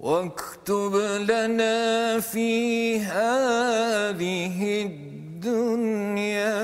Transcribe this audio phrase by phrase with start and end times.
[0.00, 0.96] واكتب
[1.28, 6.54] لنا في هذه الدنيا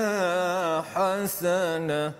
[0.81, 2.13] حسنة.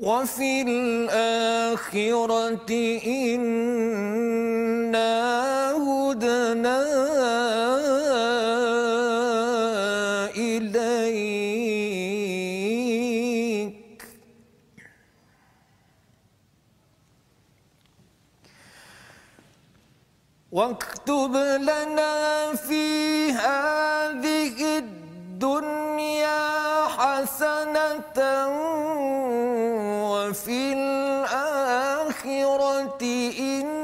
[0.00, 2.66] وفي الآخرة
[3.06, 5.12] إنا
[5.72, 6.84] هدنا
[20.54, 26.42] واكتب لنا في هذه الدنيا
[26.88, 28.18] حسنة
[30.10, 31.82] وفي الآخرة
[33.38, 33.83] إنا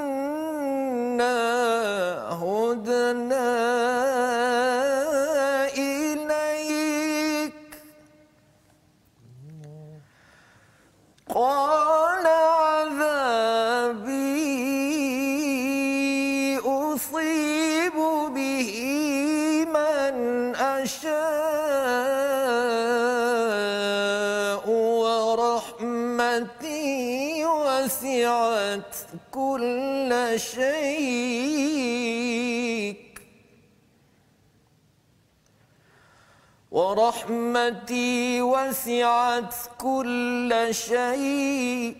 [37.00, 41.96] ورحمتي وسعت كل شيء.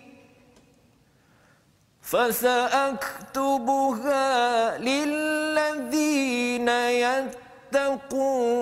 [2.03, 3.19] فسأكتبها
[4.79, 8.60] للذين يتقون.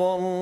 [0.00, 0.39] الله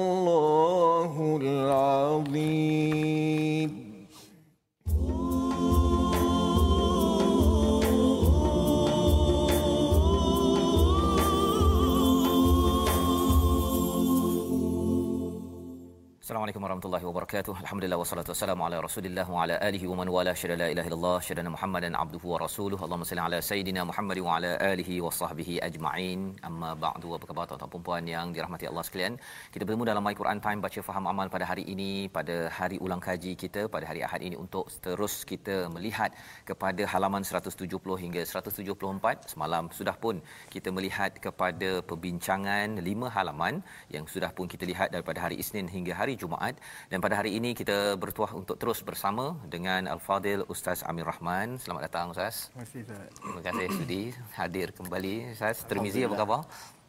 [17.29, 17.61] wabarakatuh.
[17.63, 21.17] Alhamdulillah wassalatu wassalamu ala Rasulillah wa ala alihi wa man wala syada la ilaha illallah
[21.25, 22.81] syada Muhammadan abduhu wa rasuluhu.
[22.85, 26.21] Allahumma salli ala sayidina Muhammad wa ala alihi wa sahbihi ajma'in.
[26.47, 29.13] Amma ba'du apa khabar tuan-tuan dan puan yang dirahmati Allah sekalian?
[29.53, 33.03] Kita bertemu dalam My Quran Time baca faham amal pada hari ini pada hari ulang
[33.07, 36.09] kaji kita pada hari Ahad ini untuk terus kita melihat
[36.49, 39.29] kepada halaman 170 hingga 174.
[39.33, 40.17] Semalam sudah pun
[40.55, 43.61] kita melihat kepada perbincangan lima halaman
[43.97, 46.57] yang sudah pun kita lihat daripada hari Isnin hingga hari Jumaat
[46.89, 51.59] dan pada hari ini kita bertuah untuk terus bersama dengan Al-Fadil Ustaz Amir Rahman.
[51.59, 52.47] Selamat datang Ustaz.
[52.47, 53.11] Terima kasih Ustaz.
[53.19, 54.03] Terima kasih sudi
[54.39, 55.67] hadir kembali Ustaz.
[55.67, 56.41] Termizi apa khabar?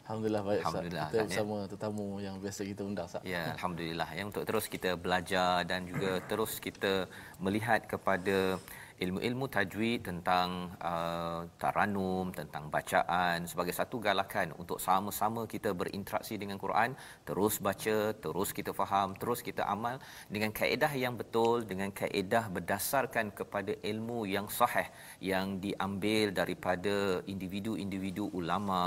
[0.07, 0.71] Alhamdulillah baik Ustaz.
[0.71, 1.27] Alhamdulillah, Kita kan, ya?
[1.27, 3.27] bersama tetamu yang biasa kita undang Ustaz.
[3.27, 4.09] Ya, alhamdulillah.
[4.15, 6.93] Yang untuk terus kita belajar dan juga terus kita
[7.43, 8.55] melihat kepada
[9.03, 10.49] ilmu-ilmu tajwid tentang
[10.91, 16.93] uh, taranum, tentang bacaan sebagai satu galakan untuk sama-sama kita berinteraksi dengan Quran,
[17.27, 19.97] terus baca, terus kita faham, terus kita amal
[20.29, 24.87] dengan kaedah yang betul, dengan kaedah berdasarkan kepada ilmu yang sahih
[25.31, 26.95] yang diambil daripada
[27.33, 28.81] individu-individu ulama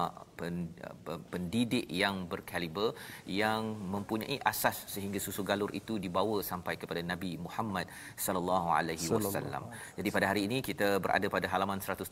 [1.33, 2.93] pendidik yang berkaliber
[3.27, 3.63] yang
[3.95, 7.87] mempunyai asas sehingga susu galur itu dibawa sampai kepada Nabi Muhammad
[8.17, 9.71] sallallahu alaihi wasallam.
[9.99, 12.11] Jadi pada hari ini kita berada pada halaman 170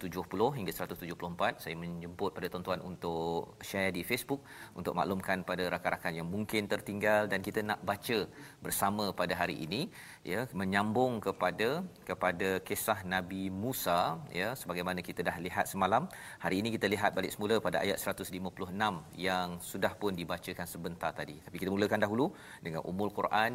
[0.59, 1.63] hingga 174.
[1.63, 4.43] Saya menjemput pada tuan-tuan untuk share di Facebook
[4.79, 8.19] untuk maklumkan pada rakan-rakan yang mungkin tertinggal dan kita nak baca
[8.65, 9.91] bersama pada hari ini
[10.32, 11.68] ya menyambung kepada
[12.10, 14.00] kepada kisah Nabi Musa
[14.40, 16.04] ya sebagaimana kita dah lihat semalam.
[16.44, 21.36] Hari ini kita lihat balik semula pada ayat 156 yang sudah pun dibacakan sebentar tadi.
[21.46, 22.26] Tapi kita mulakan dahulu
[22.66, 23.52] dengan Ummul Quran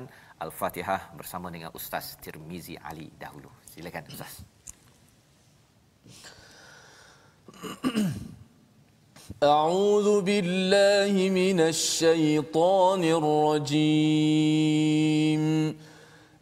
[0.46, 3.50] Al-Fatihah bersama dengan Ustaz Tirmizi Ali dahulu.
[3.72, 4.34] Silakan Ustaz.
[9.42, 15.42] أعوذ بالله من الشيطان الرجيم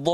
[0.00, 0.08] Amin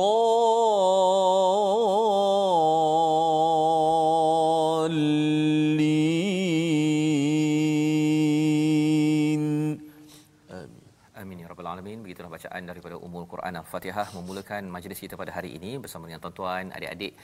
[11.39, 12.03] ya rabbal alamin.
[12.03, 14.11] Begitulah bacaan daripada Ummul Quran Al-Fatihah.
[14.19, 17.15] Memulakan majlis kita pada hari ini bersama dengan tuan-tuan, adik-adik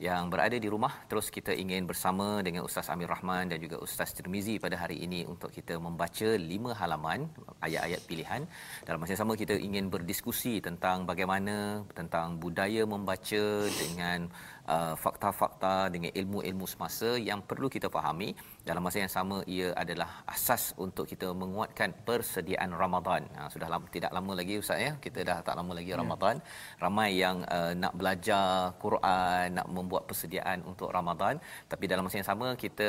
[0.00, 0.92] yang berada di rumah.
[1.10, 5.28] Terus kita ingin bersama dengan Ustaz Amir Rahman dan juga Ustaz Tirmizi pada hari ini
[5.28, 7.28] untuk kita membaca lima halaman
[7.60, 8.42] ayat-ayat pilihan.
[8.88, 14.32] Dalam masa yang sama kita ingin berdiskusi tentang bagaimana tentang budaya membaca dengan
[14.74, 18.28] uh, fakta-fakta dengan ilmu-ilmu semasa yang perlu kita fahami
[18.68, 23.22] dalam masa yang sama ia adalah asas untuk kita menguatkan persediaan Ramadan.
[23.36, 24.92] Ha, sudah lama, tidak lama lagi ustaz ya.
[25.04, 26.36] Kita dah tak lama lagi Ramadan.
[26.84, 28.46] Ramai yang uh, nak belajar
[28.84, 31.34] Quran, nak membuat persediaan untuk Ramadan,
[31.72, 32.88] tapi dalam masa yang sama kita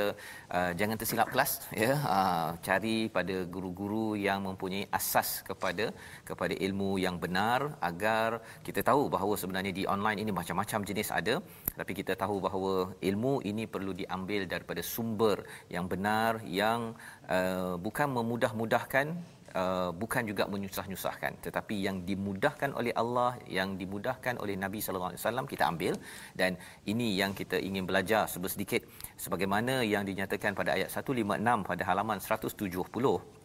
[0.58, 1.52] uh, jangan tersilap kelas
[1.84, 1.94] ya.
[2.18, 5.86] Uh, cari pada guru-guru yang mempunyai asas kepada
[6.30, 8.30] kepada ilmu yang benar agar
[8.68, 11.36] kita tahu bahawa sebenarnya di online ini macam-macam jenis ada
[11.80, 12.74] tapi kita tahu bahawa
[13.10, 15.38] ilmu ini perlu diambil daripada sumber
[15.76, 16.96] yang benar yang
[17.28, 19.08] uh, bukan memudah-mudahkan
[19.52, 21.44] Uh, bukan juga menyusah-nyusahkan.
[21.44, 25.94] Tetapi yang dimudahkan oleh Allah yang dimudahkan oleh Nabi sallallahu alaihi wasallam kita ambil.
[26.32, 26.56] Dan
[26.88, 28.88] ini yang kita ingin belajar sedikit
[29.20, 33.44] sebagaimana yang dinyatakan pada ayat 156 pada halaman 170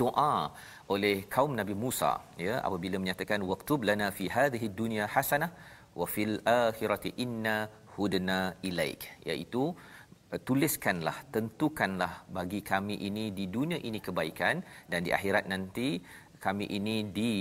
[0.00, 0.34] doa
[0.94, 2.12] oleh kaum Nabi Musa
[2.46, 5.50] ya apabila menyatakan waktub lana fi hadhihi dunya hasanah
[5.98, 7.56] wa fil akhirati inna
[7.94, 9.02] hudna ilaik.
[9.28, 9.74] Iaitu
[10.48, 15.98] tuliskanlah tentukanlah bagi kami ini di dunia ini kebaikan dan di akhirat nanti
[16.38, 17.32] kami ini di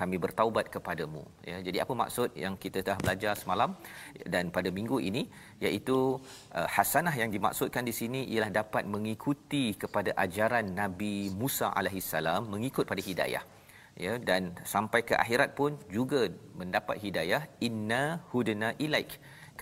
[0.00, 1.22] kami bertaubat kepadamu.
[1.44, 3.76] Ya jadi apa maksud yang kita dah belajar semalam
[4.24, 5.22] dan pada minggu ini?
[5.60, 6.16] Iaitu
[6.56, 12.88] uh, hasanah yang dimaksudkan di sini ialah dapat mengikuti kepada ajaran Nabi Musa alaihissalam mengikut
[12.88, 13.44] pada hidayah
[14.04, 14.42] ya dan
[14.74, 16.22] sampai ke akhirat pun juga
[16.60, 18.02] mendapat hidayah inna
[18.32, 19.12] hudna ilaik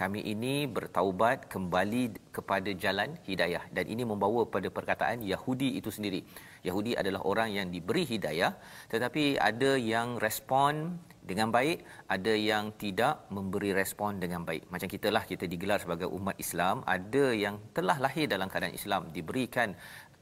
[0.00, 2.02] kami ini bertaubat kembali
[2.37, 6.20] kepada jalan hidayah dan ini membawa pada perkataan Yahudi itu sendiri.
[6.62, 8.55] Yahudi adalah orang yang diberi hidayah
[8.93, 11.82] tetapi ada yang respon dengan baik,
[12.14, 14.70] ada yang tidak memberi respon dengan baik.
[14.70, 19.11] Macam kita lah kita digelar sebagai umat Islam, ada yang telah lahir dalam keadaan Islam
[19.11, 19.75] diberikan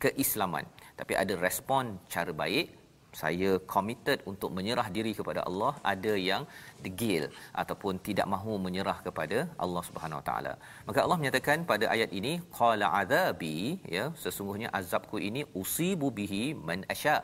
[0.03, 0.65] keislaman
[0.97, 2.86] tapi ada respon cara baik
[3.21, 5.73] saya committed untuk menyerah diri kepada Allah.
[5.93, 6.43] Ada yang
[6.85, 7.25] degil
[7.63, 10.53] ataupun tidak mahu menyerah kepada Allah Subhanahu Wa Taala.
[10.89, 13.57] Maka Allah menyatakan pada ayat ini qala azabi
[13.97, 17.17] ya sesungguhnya azabku ini usibu bihi man asya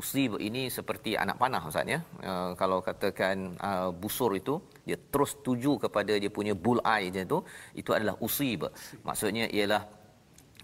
[0.00, 2.00] usib ini seperti anak panah ustaz ya.
[2.30, 3.36] Uh, kalau katakan
[3.68, 4.54] uh, busur itu
[4.88, 7.38] dia terus tuju kepada dia punya bull eye dia tu
[7.80, 8.62] itu adalah usib.
[9.08, 9.82] Maksudnya ialah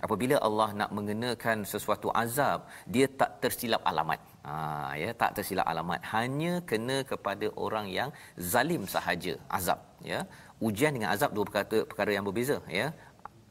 [0.04, 4.56] apabila Allah nak mengenakan sesuatu azab dia tak tersilap alamat ha
[5.02, 6.00] ya tak tersilap alamat.
[6.14, 8.10] Hanya kena kepada orang yang
[8.52, 9.80] zalim sahaja azab
[10.12, 10.20] ya.
[10.68, 12.88] Ujian dengan azab dua perkara perkara yang berbeza ya.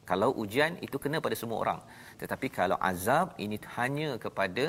[0.10, 1.80] Kalau ujian itu kena pada semua orang.
[2.22, 4.66] Tetapi kalau azab ini hanya kepada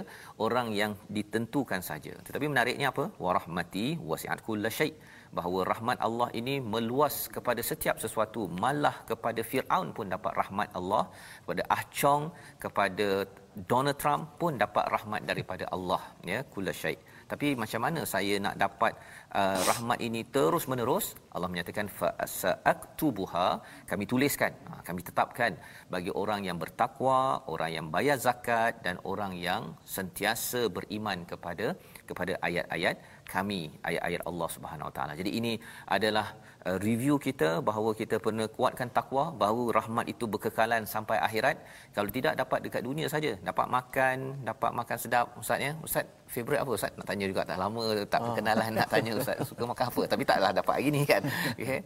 [0.47, 2.12] orang yang ditentukan saja.
[2.26, 3.04] Tetapi menariknya apa?
[3.25, 4.92] Warahmati wasi'at kullasyai
[5.38, 8.42] bahawa rahmat Allah ini meluas kepada setiap sesuatu.
[8.64, 11.04] Malah kepada Firaun pun dapat rahmat Allah
[11.42, 12.25] kepada Ah Chong
[12.64, 13.09] kepada
[13.56, 16.97] Donald Trump pun dapat rahmat daripada Allah ya kullasyai
[17.30, 18.92] tapi macam mana saya nak dapat
[19.40, 21.06] uh, rahmat ini terus menerus?
[21.35, 23.47] Allah menyatakan fa sa'aktubuha
[23.90, 25.52] kami tuliskan ha, kami tetapkan
[25.95, 27.18] bagi orang yang bertakwa
[27.54, 29.62] orang yang bayar zakat dan orang yang
[29.97, 31.66] sentiasa beriman kepada
[32.09, 35.12] kepada ayat-ayat kami ayat-ayat Allah Subhanahu Wa Taala.
[35.21, 35.52] Jadi ini
[35.97, 36.26] adalah
[36.66, 41.56] uh, review kita bahawa kita perlu kuatkan takwa bahawa rahmat itu berkekalan sampai akhirat.
[41.97, 44.16] Kalau tidak dapat dekat dunia saja, dapat makan,
[44.47, 45.73] dapat makan sedap ustaz ya.
[45.83, 46.92] Ustaz favorite apa ustaz?
[46.95, 50.50] Nak tanya juga tak lama tak perkenalan nak tanya ustaz suka makan apa tapi taklah
[50.54, 51.23] dapat hari ni kan.
[51.59, 51.80] Okey.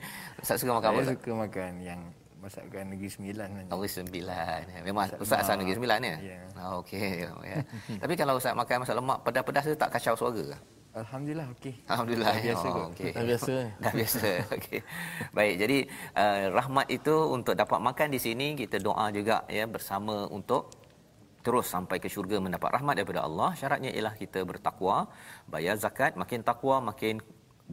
[0.44, 1.00] Ustaz suka makan apa?
[1.08, 2.00] Saya suka makan yang
[2.40, 3.48] masakan Negeri Sembilan.
[3.68, 4.60] Negeri Sembilan.
[4.84, 6.16] Memang Ustaz asal Negeri Sembilan ya?
[6.20, 6.40] Ya.
[6.56, 7.28] Ah, Okey.
[7.44, 7.56] Ya.
[8.00, 10.79] Tapi kalau Ustaz makan masak lemak pedas-pedas tu tak kacau suara ke?
[10.90, 11.74] Alhamdulillah okey.
[11.86, 12.26] Alhamdulillah.
[12.34, 12.86] Dah biasa Oh, kot.
[12.90, 13.10] okey.
[13.14, 13.54] Dah biasa.
[13.78, 14.26] Dah biasa.
[14.58, 14.78] Okey.
[15.30, 15.78] Baik, jadi
[16.18, 20.74] uh, rahmat itu untuk dapat makan di sini kita doa juga ya bersama untuk
[21.46, 23.54] terus sampai ke syurga mendapat rahmat daripada Allah.
[23.54, 25.06] Syaratnya ialah kita bertakwa,
[25.46, 27.22] bayar zakat, makin takwa makin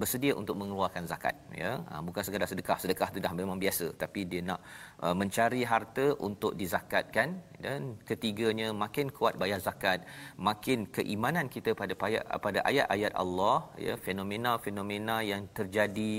[0.02, 1.72] bersedia untuk mengeluarkan zakat ya.
[1.90, 2.78] Ha, bukan sekadar sedekah.
[2.84, 4.60] Sedekah itu dah memang biasa tapi dia nak
[5.06, 7.30] uh, mencari harta untuk dizakatkan.
[7.66, 10.00] Dan ketiganya makin kuat bayar zakat
[10.50, 11.94] makin keimanan kita pada
[12.46, 13.94] pada ayat-ayat Allah ya.
[14.08, 16.12] Fenomena-fenomena yang terjadi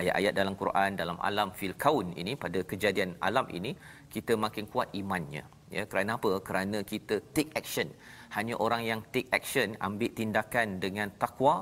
[0.00, 3.72] ayat-ayat dalam Quran dalam alam fil kaun ini pada kejadian alam ini
[4.14, 5.44] kita makin kuat imannya
[5.76, 5.84] ya.
[5.90, 6.32] Kerana apa?
[6.48, 7.90] Kerana kita take action.
[8.36, 11.54] Hanya orang yang take action ambil tindakan dengan takwa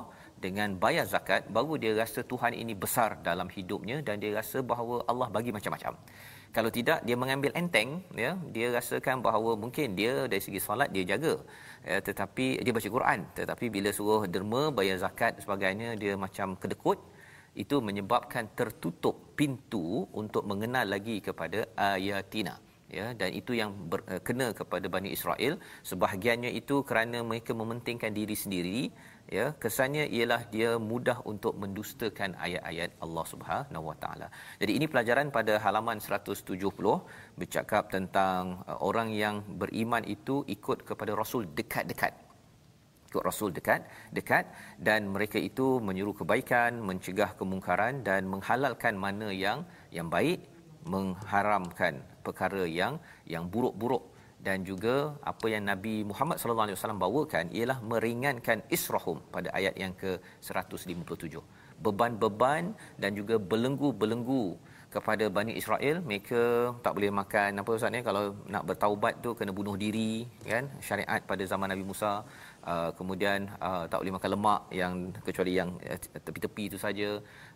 [0.44, 4.96] dengan bayar zakat baru dia rasa Tuhan ini besar dalam hidupnya dan dia rasa bahawa
[5.10, 5.94] Allah bagi macam-macam.
[6.56, 7.90] Kalau tidak dia mengambil enteng
[8.24, 8.32] ya.
[8.54, 11.34] Dia rasakan bahawa mungkin dia dari segi solat dia jaga
[11.90, 13.20] ya, tetapi dia baca Quran.
[13.38, 17.00] Tetapi bila suruh derma bayar zakat sebagainya dia macam kedekut.
[17.62, 19.86] Itu menyebabkan tertutup pintu
[20.20, 22.54] untuk mengenal lagi kepada ayatina
[22.98, 23.06] ya.
[23.20, 25.54] Dan itu yang ber, uh, kena kepada Bani Israel.
[25.90, 28.82] Sebahagiannya itu kerana mereka mementingkan diri sendiri
[29.36, 34.26] ya kesannya ialah dia mudah untuk mendustakan ayat-ayat Allah Subhanahu Wa Taala.
[34.60, 36.54] Jadi ini pelajaran pada halaman 170
[37.40, 42.14] bercakap tentang uh, orang yang beriman itu ikut kepada Rasul dekat-dekat
[43.14, 44.44] ikut Rasul dekat dekat
[44.86, 49.62] dan mereka itu menyuruh kebaikan, mencegah kemungkaran dan menghalalkan mana yang
[49.94, 50.42] yang baik,
[50.82, 54.13] mengharamkan perkara yang yang buruk-buruk
[54.46, 54.94] dan juga
[55.32, 60.20] apa yang Nabi Muhammad sallallahu alaihi wasallam bawakan ialah meringankan israhum pada ayat yang ke
[60.44, 61.40] 157.
[61.84, 64.44] Beban-beban dan juga belenggu-belenggu
[64.94, 66.42] kepada Bani Israel mereka
[66.84, 67.50] tak boleh makan.
[67.60, 68.00] Apa ustaz ni?
[68.08, 68.22] Kalau
[68.54, 70.12] nak bertaubat tu kena bunuh diri
[70.52, 70.64] kan?
[70.88, 72.12] Syariat pada zaman Nabi Musa.
[72.72, 74.94] Uh, kemudian uh, tak boleh makan lemak yang
[75.26, 77.10] kecuali yang uh, tepi-tepi itu saja.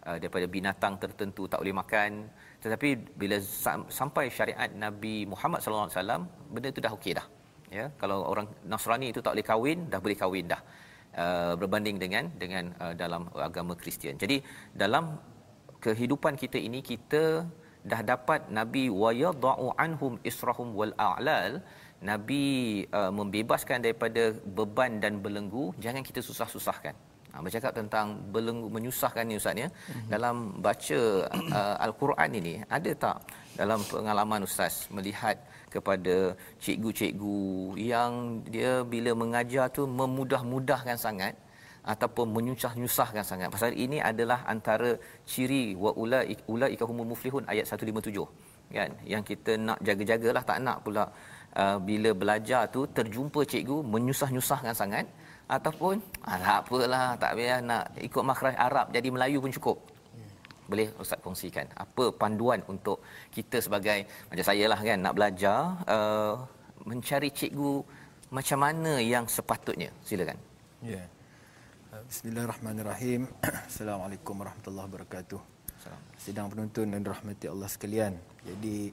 [0.09, 2.11] Uh, daripada binatang tertentu tak boleh makan.
[2.65, 2.89] Tetapi
[3.21, 7.27] bila sam- sampai syariat Nabi Muhammad sallallahu alaihi wasallam benda itu dah okey dah
[7.79, 7.87] ya?
[8.03, 10.63] Kalau orang Nasrani itu tak boleh kahwin dah boleh kahwin dah.
[11.19, 14.15] Uh, berbanding dengan dengan uh, dalam agama Kristian.
[14.23, 14.37] Jadi
[14.83, 15.05] dalam
[15.85, 17.25] kehidupan kita ini kita
[17.91, 21.63] dah dapat nabi wayadau anhum israhum wal a'lal
[22.11, 22.45] nabi
[22.99, 26.95] uh, membebaskan daripada beban dan belenggu jangan kita susah-susahkan
[27.33, 29.69] Ha, bercakap tentang belenggu menyusahkan ni ustaz ya.
[29.69, 30.09] Mm-hmm.
[30.13, 31.01] Dalam baca
[31.61, 33.17] uh, al-Quran ini ada tak
[33.61, 35.37] dalam pengalaman ustaz melihat
[35.69, 36.33] kepada
[36.65, 37.39] cikgu-cikgu
[37.77, 41.37] yang dia bila mengajar tu memudah-mudahkan sangat
[41.93, 43.49] ataupun menyusah-nyusahkan sangat.
[43.55, 44.91] Pasal ini adalah antara
[45.33, 45.91] ciri wa
[46.53, 48.13] ulaika humul muflihun ayat 157
[48.79, 48.91] kan?
[49.13, 51.05] Yang kita nak jaga-jagalah tak nak pula
[51.63, 55.07] uh, bila belajar tu terjumpa cikgu menyusah-nyusahkan sangat
[55.57, 55.97] ataupun
[56.45, 59.79] tak apalah tak payah nak ikut makhraj Arab jadi Melayu pun cukup.
[60.69, 63.01] Boleh ustaz kongsikan apa panduan untuk
[63.33, 66.35] kita sebagai macam saya lah kan nak belajar uh,
[66.85, 67.73] mencari cikgu
[68.29, 69.89] macam mana yang sepatutnya?
[70.05, 70.37] Silakan.
[70.85, 71.01] Ya.
[71.01, 71.18] Uh,
[72.09, 73.29] Bismillahirrahmanirrahim.
[73.69, 75.45] Assalamualaikum warahmatullahi wabarakatuh.
[76.17, 78.17] Sidang penonton dan rahmati Allah sekalian.
[78.49, 78.89] Jadi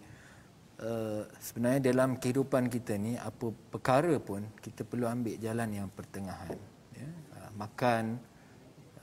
[0.84, 6.60] uh, sebenarnya dalam kehidupan kita ni apa perkara pun kita perlu ambil jalan yang pertengahan.
[6.92, 7.08] Ya.
[7.40, 8.20] Uh, makan,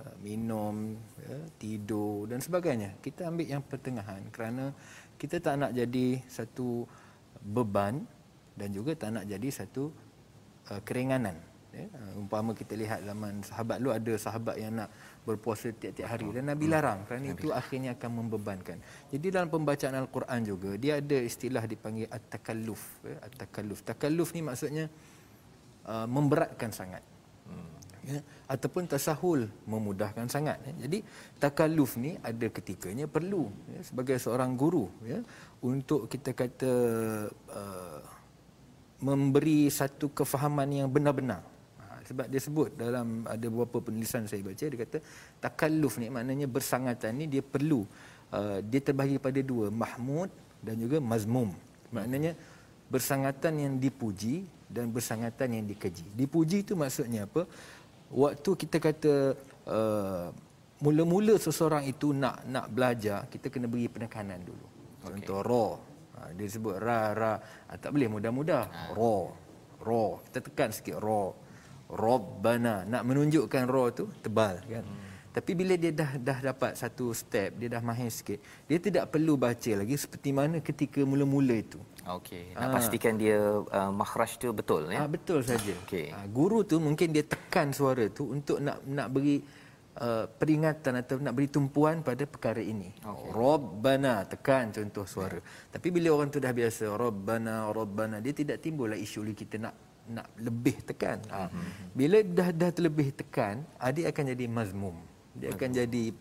[0.04, 2.92] uh, minum, ya, tidur dan sebagainya.
[3.00, 4.76] Kita ambil yang pertengahan kerana
[5.16, 6.84] kita tak nak jadi satu
[7.40, 8.04] beban
[8.60, 9.88] dan juga tak nak jadi satu
[10.68, 11.51] uh, keringanan.
[11.72, 11.88] Ya,
[12.20, 14.92] umpama kita lihat zaman sahabat lu ada sahabat yang nak
[15.24, 18.76] berpuasa tiap-tiap hari dan Nabi larang kerana itu akhirnya akan membebankan.
[19.08, 23.80] Jadi dalam pembacaan al-Quran juga dia ada istilah dipanggil at-takalluf ya, at-takalluf.
[23.88, 24.92] Takalluf ni maksudnya
[25.88, 27.00] uh, memberatkan sangat.
[28.02, 28.18] Ya,
[28.50, 30.74] ataupun tasahul memudahkan sangat ya.
[30.84, 31.06] Jadi
[31.38, 35.22] takalluf ni ada ketikanya perlu ya, sebagai seorang guru ya
[35.62, 36.72] untuk kita kata
[37.30, 38.02] uh,
[38.98, 41.51] memberi satu kefahaman yang benar-benar.
[42.12, 44.98] Sebab dia sebut dalam ada beberapa penulisan saya baca dia kata
[45.40, 47.88] takalluf ni maknanya bersangatan ni dia perlu
[48.36, 50.28] uh, dia terbahagi pada dua mahmud
[50.60, 51.48] dan juga mazmum.
[51.88, 52.36] Maknanya
[52.92, 56.04] bersangatan yang dipuji dan bersangatan yang dikeji.
[56.12, 57.48] Dipuji itu maksudnya apa?
[58.12, 59.14] Waktu kita kata
[59.64, 60.28] uh,
[60.84, 64.66] mula-mula seseorang itu nak nak belajar, kita kena beri penekanan dulu.
[65.00, 65.68] Contoh ra.
[66.12, 67.32] Ha, dia sebut ra ra.
[67.40, 68.64] Ha, tak boleh mudah-mudah.
[68.68, 68.80] Ha.
[68.92, 69.16] Ra.
[69.80, 70.04] Ra.
[70.28, 71.32] Kita tekan sikit ra.
[71.92, 72.88] Rabbana.
[72.88, 74.84] Nak menunjukkan ra tu tebal kan.
[74.84, 75.12] Hmm.
[75.32, 78.36] Tapi bila dia dah dah dapat satu step, dia dah mahir sikit,
[78.68, 81.80] dia tidak perlu baca lagi seperti mana ketika mula-mula itu.
[82.04, 85.00] Okey, nak pastikan dia uh, makhraj tu betul ya.
[85.00, 85.72] Ah betul saja.
[85.88, 86.12] Okey.
[86.12, 89.40] Ah, guru tu mungkin dia tekan suara tu untuk nak nak beri
[90.04, 92.92] uh, peringatan atau nak beri tumpuan pada perkara ini.
[93.00, 93.30] Okay.
[93.32, 95.40] Rabbana tekan contoh suara.
[95.72, 99.74] Tapi bila orang tu dah biasa Rabbana Rabbana dia tidak timbullah isu lagi kita nak
[100.10, 101.22] nak lebih tekan.
[101.30, 101.46] Ha.
[101.94, 103.62] Bila dah dah terlebih tekan,
[103.94, 104.96] dia akan jadi mazmum.
[105.36, 106.12] Dia akan jadi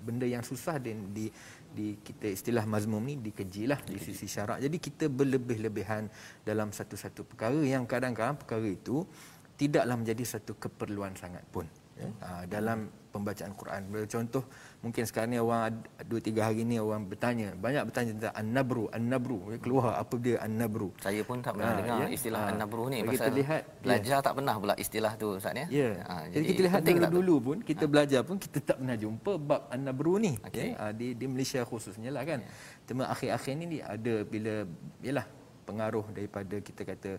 [0.00, 1.28] benda yang susah dan di
[1.74, 4.62] di kita istilah mazmum ni dikejilah di sisi syarak.
[4.62, 6.06] Jadi kita berlebih-lebihan
[6.46, 9.02] dalam satu-satu perkara yang kadang-kadang perkara itu
[9.58, 11.66] tidaklah menjadi satu keperluan sangat pun.
[11.98, 12.10] Ya.
[12.22, 13.80] Ha, dalam pembacaan Quran.
[14.10, 14.42] Contoh
[14.82, 18.90] mungkin sekarang ni orang ad- dua tiga hari ni orang bertanya, banyak bertanya tentang an-nabru,
[18.90, 19.38] an-nabru.
[19.62, 20.90] Keluar apa dia an-nabru?
[20.98, 22.06] Saya pun tak pernah Ah, dengar ya.
[22.10, 22.50] istilah Ah.
[22.50, 23.78] an-nabruh ni pasal kita lihat, ya.
[23.86, 25.66] belajar tak pernah pula istilah tu Ustaz ya.
[25.70, 25.90] Ya.
[26.04, 29.62] Ah, jadi, kita lihat dulu, dulu pun kita belajar pun kita tak pernah jumpa bab
[29.70, 30.74] an-nabru ni Okey.
[30.74, 30.82] ya.
[30.82, 32.42] Ah, di di Malaysia khususnya lah kan.
[32.84, 34.66] Cuma akhir-akhir ni ada bila
[35.00, 35.26] yalah
[35.64, 37.10] pengaruh daripada kita kata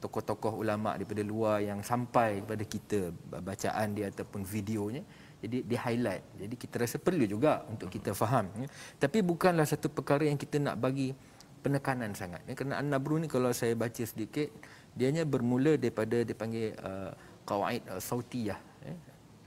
[0.00, 3.00] tokoh-tokoh ulama daripada luar yang sampai kepada kita
[3.44, 5.04] bacaan dia ataupun videonya
[5.40, 8.68] jadi di highlight jadi kita rasa perlu juga untuk kita faham ya.
[9.00, 11.16] tapi bukanlah satu perkara yang kita nak bagi
[11.60, 12.52] penekanan sangat ya.
[12.56, 14.52] kerana an-nabru ni kalau saya baca sedikit
[14.92, 17.12] dianya bermula daripada dia panggil uh,
[17.48, 18.94] qawaid uh, sautiyah ya.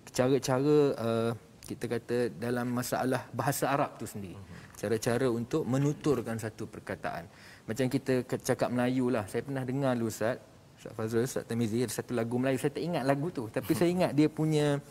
[0.10, 1.32] cara-cara uh,
[1.64, 4.36] kita kata dalam masalah bahasa Arab tu sendiri
[4.76, 7.24] cara-cara untuk menuturkan satu perkataan
[7.64, 10.44] macam kita cakap Melayu lah saya pernah dengar dulu Ustaz
[10.76, 13.90] Ustaz Fazrul Ustaz Tamizi ada satu lagu Melayu saya tak ingat lagu tu tapi saya
[13.90, 14.84] ingat dia punya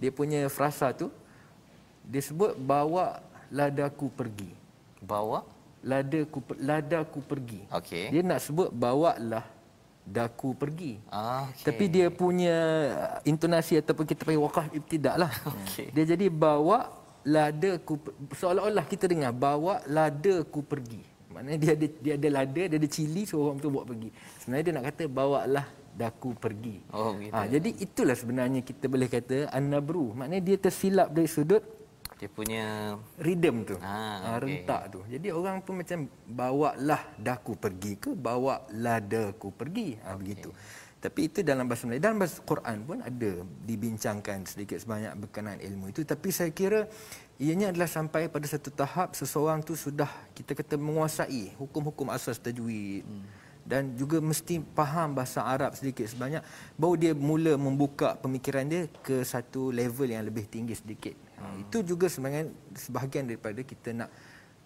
[0.00, 1.12] dia punya frasa tu
[2.02, 3.20] dia sebut bawa
[3.52, 4.48] ladaku pergi
[5.00, 5.44] Bawa
[5.80, 8.08] ladaku ladaku pergi Okey.
[8.08, 9.44] dia nak sebut bawalah
[10.00, 11.64] daku pergi Ah, okey.
[11.64, 12.56] tapi dia punya
[13.22, 15.30] intonasi ataupun kita panggil wakaf ibtidak lah.
[15.54, 15.92] Okey.
[15.94, 16.90] Dia jadi bawa
[17.22, 17.94] lada ku
[18.32, 21.04] seolah-olah kita dengar bawa lada ku pergi.
[21.30, 24.10] Maknanya dia ada dia ada lada, dia ada cili so orang tu bawa pergi.
[24.42, 25.66] Sebenarnya dia nak kata bawalah
[26.00, 26.80] daku pergi.
[26.96, 27.36] Oh, begitu.
[27.36, 30.16] Ha, jadi itulah sebenarnya kita boleh kata an-nabru.
[30.16, 31.60] Maknanya dia tersilap dari sudut
[32.20, 32.64] dia punya
[33.16, 33.80] rhythm tu.
[33.80, 34.44] Ah, ha, okey.
[34.44, 35.00] rentak tu.
[35.08, 39.96] Jadi orang pun macam bawalah daku pergi ke bawa ladaku pergi.
[40.04, 40.52] Ha, begitu.
[41.00, 42.04] Tapi itu dalam bahasa Melayu.
[42.04, 43.30] Dalam bahasa Quran pun ada
[43.64, 46.04] dibincangkan sedikit sebanyak berkenaan ilmu itu.
[46.04, 46.84] Tapi saya kira
[47.40, 53.00] ianya adalah sampai pada satu tahap seseorang tu sudah kita kata menguasai hukum-hukum asas tajwid.
[53.08, 53.24] Hmm.
[53.70, 56.42] Dan juga mesti faham bahasa Arab sedikit sebanyak
[56.74, 61.14] baru dia mula membuka pemikiran dia ke satu level yang lebih tinggi sedikit.
[61.38, 64.10] Ha, itu juga sebenarnya sebahagian daripada kita nak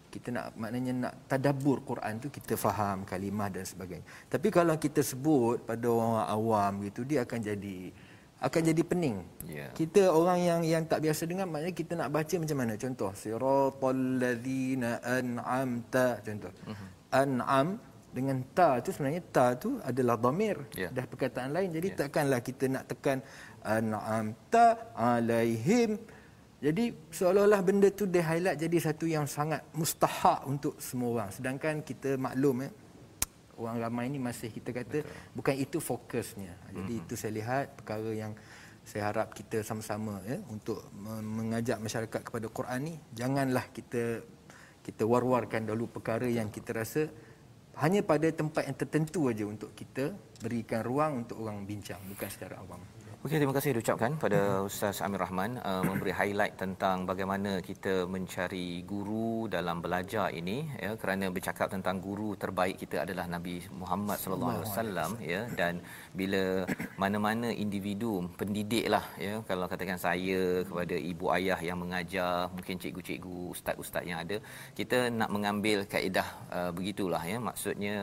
[0.09, 4.07] kita nak maknanya nak tadabbur Quran tu kita faham kalimah dan sebagainya.
[4.31, 7.93] Tapi kalau kita sebut pada orang awam gitu dia akan jadi
[8.45, 9.17] akan jadi pening.
[9.49, 9.69] Ya.
[9.75, 12.73] Kita orang yang yang tak biasa dengar maknanya kita nak baca macam mana?
[12.79, 16.53] Contoh siratal ladzina an'amta contoh.
[16.63, 16.89] Uh-huh.
[17.11, 17.79] An'am
[18.15, 20.89] dengan ta tu sebenarnya ta tu adalah dhamir Ya.
[20.95, 23.19] dah perkataan lain jadi takkanlah kita nak tekan
[23.67, 25.99] an'amta alaihim
[26.65, 31.29] jadi seolah-olah benda tu dia highlight jadi satu yang sangat mustahak untuk semua orang.
[31.29, 32.73] Sedangkan kita maklum eh
[33.61, 35.13] orang ramai ni masih kita kata Betul.
[35.37, 36.73] bukan itu fokusnya.
[36.73, 37.05] Jadi mm-hmm.
[37.05, 38.33] itu saya lihat perkara yang
[38.81, 44.25] saya harap kita sama-sama ya untuk me- mengajak masyarakat kepada Quran ni janganlah kita
[44.85, 47.09] kita war-warkan dahulu perkara yang kita rasa
[47.83, 52.63] hanya pada tempat yang tertentu aja untuk kita berikan ruang untuk orang bincang bukan secara
[52.63, 52.79] awam.
[53.25, 58.85] Okey, terima kasih diucapkan pada Ustaz Amir Rahman uh, memberi highlight tentang bagaimana kita mencari
[58.91, 60.91] guru dalam belajar ini ya.
[61.03, 65.41] Kerana bercakap tentang guru terbaik kita adalah Nabi Muhammad sallallahu alaihi wasallam ya.
[65.61, 65.81] dan
[66.21, 66.43] bila
[67.03, 69.41] mana-mana individu pendidik lah ya.
[69.49, 74.37] Kalau katakan saya kepada ibu ayah yang mengajar mungkin cikgu-cikgu ustaz-ustaz yang ada
[74.77, 77.41] kita nak mengambil kaedah uh, begitulah ya.
[77.49, 77.97] Maksudnya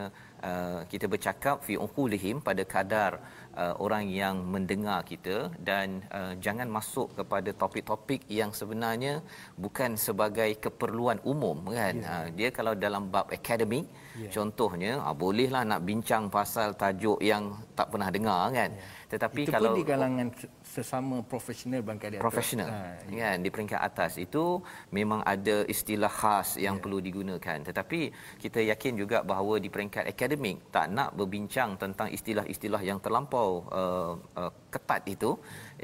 [0.50, 6.72] uh, kita bercakap fi uqulihim pada kadar uh, orang yang mendengar kita dan uh, jangan
[6.72, 9.20] masuk kepada topik-topik yang sebenarnya
[9.60, 12.24] bukan sebagai keperluan umum kan yeah.
[12.24, 13.86] uh, dia kalau dalam bab akademik
[14.16, 14.32] yeah.
[14.32, 19.08] contohnya uh, bolehlah nak bincang pasal tajuk yang tak pernah dengar kan yeah.
[19.12, 20.28] tetapi Itu kalau pun di kalangan
[20.72, 22.70] sesama profesional barangkali atau- profesional.
[22.72, 24.16] Ha, kan di peringkat atas.
[24.16, 26.82] Itu memang ada istilah khas yang Ya.
[26.82, 27.60] perlu digunakan.
[27.60, 28.00] Tetapi
[28.40, 34.14] kita yakin juga bahawa di peringkat akademik tak nak berbincang tentang istilah-istilah yang terlampau uh,
[34.40, 35.36] uh, ketat itu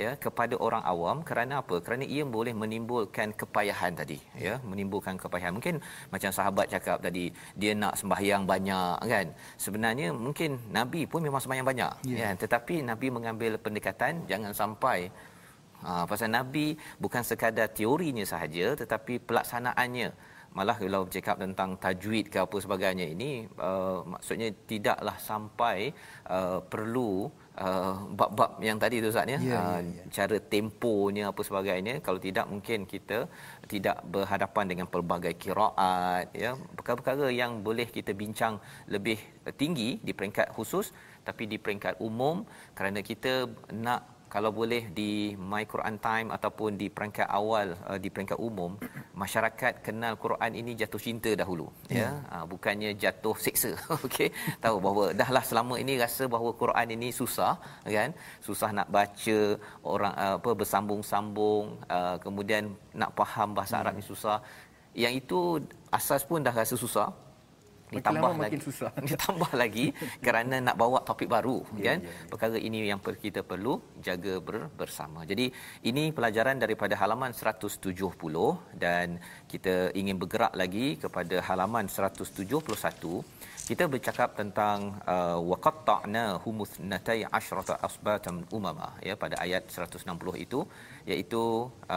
[0.04, 1.18] ya kepada orang awam.
[1.30, 1.76] Kerana apa?
[1.86, 5.54] Kerana ia boleh menimbulkan kepayahan tadi ya menimbulkan kepayahan.
[5.58, 5.76] Mungkin
[6.14, 7.26] macam sahabat cakap tadi
[7.60, 9.28] dia nak sembahyang banyak kan?
[9.66, 12.18] Sebenarnya mungkin nabi pun memang sembahyang banyak Ya.
[12.32, 12.34] kan?
[12.44, 15.12] Tetapi nabi mengambil pendekatan jangan sampai
[15.78, 20.10] Ha, pasal Nabi bukan sekadar teorinya sahaja tetapi pelaksanaannya.
[20.58, 25.94] Malah kalau bercakap tentang tajwid ke apa sebagainya ini uh, maksudnya tidaklah sampai
[26.26, 30.04] uh, perlu uh, bab-bab yang tadi tu Ustaz ya, Ya, ya, uh, ya.
[30.14, 32.00] cara temponya apa sebagainya.
[32.06, 33.28] Kalau tidak mungkin kita
[33.66, 36.54] tidak berhadapan dengan pelbagai kiraat ya.
[36.78, 39.18] Perkara-perkara yang boleh kita bincang lebih
[39.62, 40.94] tinggi di peringkat khusus
[41.28, 45.12] tapi di peringkat umum kerana kita nak kalau boleh di
[45.52, 48.72] My Quran Time ataupun di peringkat awal uh, di peringkat umum
[49.22, 51.68] masyarakat kenal Quran ini jatuh cinta dahulu
[52.00, 52.10] ya.
[52.34, 53.72] Uh, bukannya jatuh seksa
[54.06, 54.30] okey.
[54.64, 57.54] Tahu bahawa dahlah selama ini rasa bahawa Quran ini susah
[57.98, 58.12] kan?
[58.48, 59.40] Susah nak baca
[59.94, 61.66] orang uh, apa bersambung-sambung
[61.98, 64.40] uh, kemudian nak faham bahasa Arab ni susah.
[65.04, 65.40] Yang itu
[65.94, 67.27] asas pun dah rasa susah
[67.96, 68.92] ditambah lama makin lagi susah.
[69.12, 69.86] ditambah lagi
[70.26, 72.28] kerana nak bawa topik baru Ya, kan ya, ya.
[72.32, 73.74] perkara ini yang kita perlu
[74.08, 75.24] jaga ber- bersama.
[75.32, 75.46] Jadi
[75.90, 77.88] ini pelajaran daripada halaman 170
[78.84, 79.08] dan
[79.52, 83.24] kita ingin bergerak lagi kepada halaman 171.
[83.68, 90.08] Kita bercakap tentang uh, waqatta'na humusnatai asyrata asbatan umama ya pada ayat 160
[90.46, 90.60] itu
[91.12, 91.44] iaitu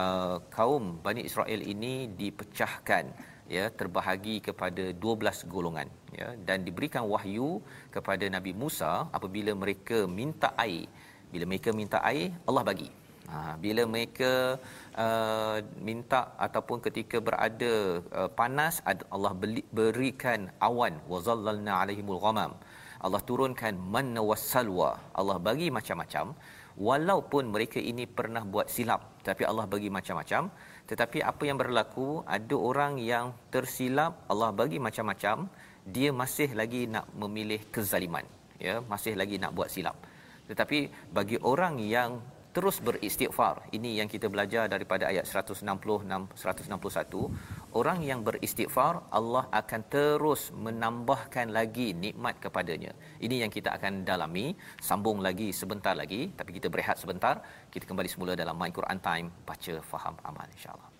[0.01, 3.05] uh, kaum Bani Israel ini dipecahkan
[3.55, 5.87] ya terbahagi kepada 12 golongan
[6.19, 7.49] ya dan diberikan wahyu
[7.95, 10.87] kepada Nabi Musa apabila mereka minta air.
[11.31, 12.89] Bila mereka minta air Allah bagi.
[13.31, 14.31] Ha, bila mereka
[15.03, 17.73] uh, minta ataupun ketika berada
[18.19, 18.83] uh, panas
[19.15, 20.99] Allah beli, berikan awan.
[21.11, 22.53] Wazallalna alaihimul ghamam.
[23.05, 24.91] Allah turunkan manna wassalwa.
[25.19, 26.35] Allah bagi macam-macam.
[26.89, 30.49] Walaupun mereka ini pernah buat silap tapi Allah bagi macam-macam
[30.91, 35.47] tetapi apa yang berlaku ada orang yang tersilap Allah bagi macam-macam
[35.87, 38.27] dia masih lagi nak memilih kezaliman.
[38.59, 39.95] Ya masih lagi nak buat silap.
[40.51, 42.19] Tetapi bagi orang yang
[42.55, 43.71] terus beristighfar.
[43.71, 51.47] Ini yang kita belajar daripada ayat 166 161 orang yang beristighfar Allah akan terus menambahkan
[51.49, 52.91] lagi nikmat kepadanya.
[53.23, 54.53] Ini yang kita akan dalami.
[54.83, 57.39] Sambung lagi sebentar lagi tapi kita berehat sebentar.
[57.71, 60.90] Kita kembali semula dalam My Quran Time baca faham amal insyaallah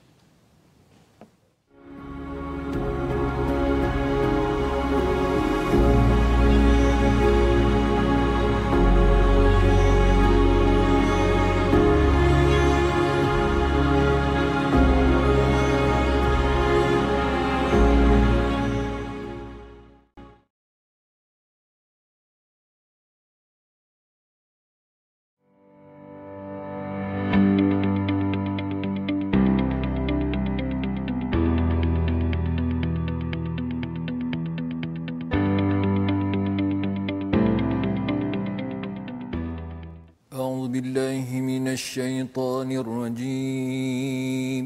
[40.81, 44.65] بالله من الشيطان الرجيم.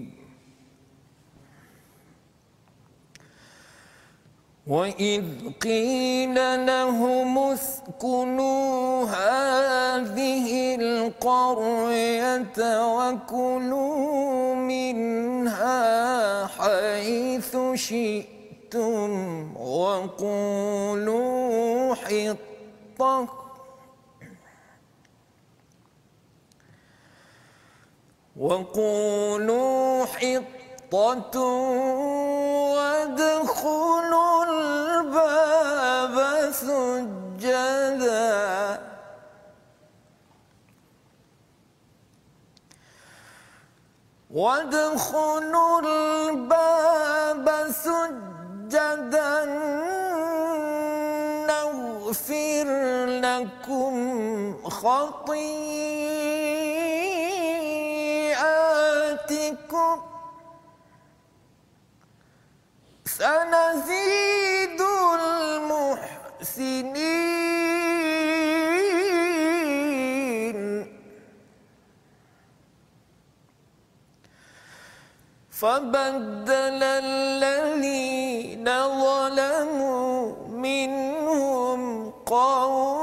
[4.67, 5.23] وإذ
[5.61, 12.59] قيل لهم اسكنوا هذه القرية
[12.95, 19.11] وكلوا منها حيث شئتم
[19.57, 20.95] وقولوا
[21.95, 23.44] حطة
[28.39, 31.39] وقولوا حطة
[32.75, 36.15] وادخلوا الباب
[36.51, 38.25] سجدا.
[44.33, 49.45] وادخلوا الباب سجدا.
[51.47, 52.67] نغفر
[53.25, 53.95] لكم
[54.69, 56.44] خطيئاتكم
[63.14, 64.80] سنزيد
[70.00, 70.86] المحسنين
[75.50, 78.64] فبدل الذين
[79.04, 82.93] ظلموا منهم قولا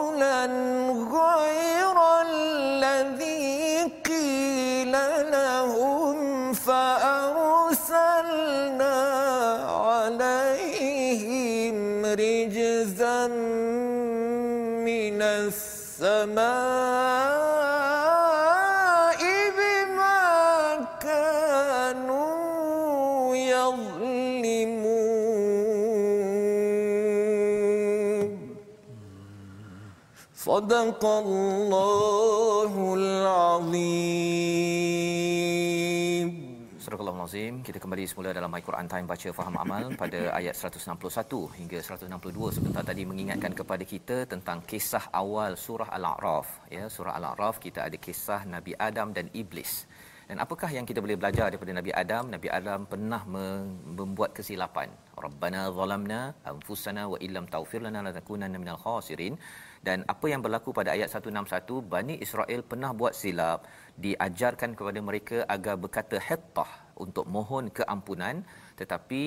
[30.71, 34.37] صدق الله العظيم
[36.87, 37.67] Surah Astagfirullahalazim.
[37.67, 42.55] Kita kembali semula dalam My Quran Time baca faham amal pada ayat 161 hingga 162
[42.55, 46.47] sebentar tadi mengingatkan kepada kita tentang kisah awal surah Al-A'raf.
[46.71, 49.83] Ya, surah Al-A'raf kita ada kisah Nabi Adam dan iblis.
[50.32, 52.24] Dan apakah yang kita boleh belajar daripada Nabi Adam?
[52.34, 53.20] Nabi Adam pernah
[53.98, 54.88] membuat kesilapan.
[55.24, 59.36] Rabbana zalamna anfusana wa illam taghfir lana lanakunanna minal khasirin.
[59.84, 63.68] Dan apa yang berlaku pada ayat 161, Bani Israel pernah buat silap,
[64.00, 68.40] diajarkan kepada mereka agar berkata hittah untuk mohon keampunan
[68.80, 69.22] tetapi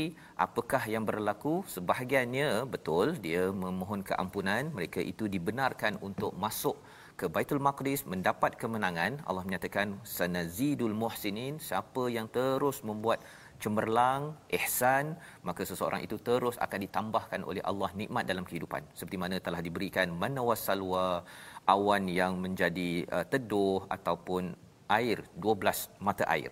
[0.46, 6.78] apakah yang berlaku sebahagiannya betul dia memohon keampunan mereka itu dibenarkan untuk masuk
[7.16, 13.24] ke Baitul Maqdis mendapat kemenangan Allah menyatakan sanazidul muhsinin siapa yang terus membuat
[13.64, 15.16] cemerlang ihsan
[15.48, 18.84] maka seseorang itu terus akan ditambahkan oleh Allah nikmat dalam kehidupan.
[18.92, 21.24] Seperti mana telah diberikan manawasalwa
[21.64, 24.52] awan yang menjadi uh, teduh ataupun
[24.92, 26.52] air 12 mata air.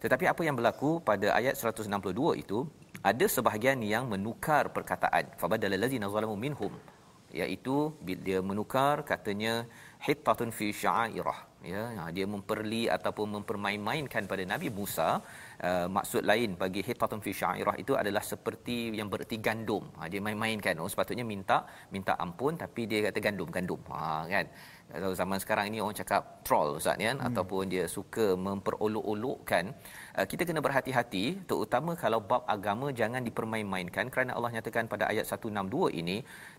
[0.00, 2.64] Tetapi apa yang berlaku pada ayat 162 itu
[3.04, 5.36] ada sebahagian yang menukar perkataan.
[5.36, 6.72] Fabadal allazina zalamu minhum
[7.30, 9.66] iaitu dia menukar katanya
[10.06, 11.38] hittatun fi sya'irah.
[11.60, 15.20] Ya dia memperli ataupun mempermain-mainkan pada Nabi Musa
[15.60, 19.84] uh, maksud lain bagi hittatun fi sya'irah itu adalah seperti yang bererti gandum.
[20.00, 20.80] Ha, dia main-mainkan.
[20.80, 23.80] Oh sepatutnya minta minta ampun tapi dia kata gandum gandum.
[23.92, 24.46] Ha kan
[24.90, 27.12] kalau zaman sekarang ini orang cakap troll ustaz ya?
[27.14, 27.26] Hmm.
[27.28, 29.64] ataupun dia suka memperolok-olokkan.
[30.18, 34.10] Uh, kita kena berhati-hati terutama kalau bab agama jangan dipermain-mainkan.
[34.14, 36.16] Kerana Allah nyatakan pada ayat 162 ini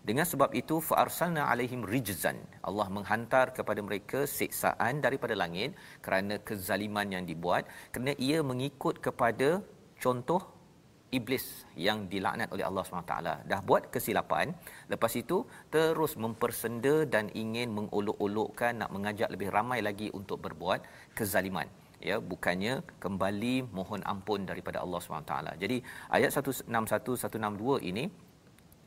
[0.08, 2.40] dengan sebab itu fa arsalna alaihim rijzan.
[2.68, 7.68] Allah menghantar kepada mereka siksaan daripada langit kerana kezaliman yang dibuat.
[7.92, 9.60] Kerana ia mengikut kepada
[10.00, 10.61] contoh
[11.18, 11.44] iblis
[11.86, 13.14] yang dilaknat oleh Allah SWT
[13.50, 14.56] dah buat kesilapan.
[14.92, 15.44] Lepas itu
[15.74, 20.80] terus mempersenda dan ingin mengolok-olokkan nak mengajak lebih ramai lagi untuk berbuat
[21.18, 21.68] kezaliman.
[22.08, 25.76] Ya bukannya kembali mohon ampun daripada Allah SWT jadi
[26.10, 28.04] ayat 161 162 ini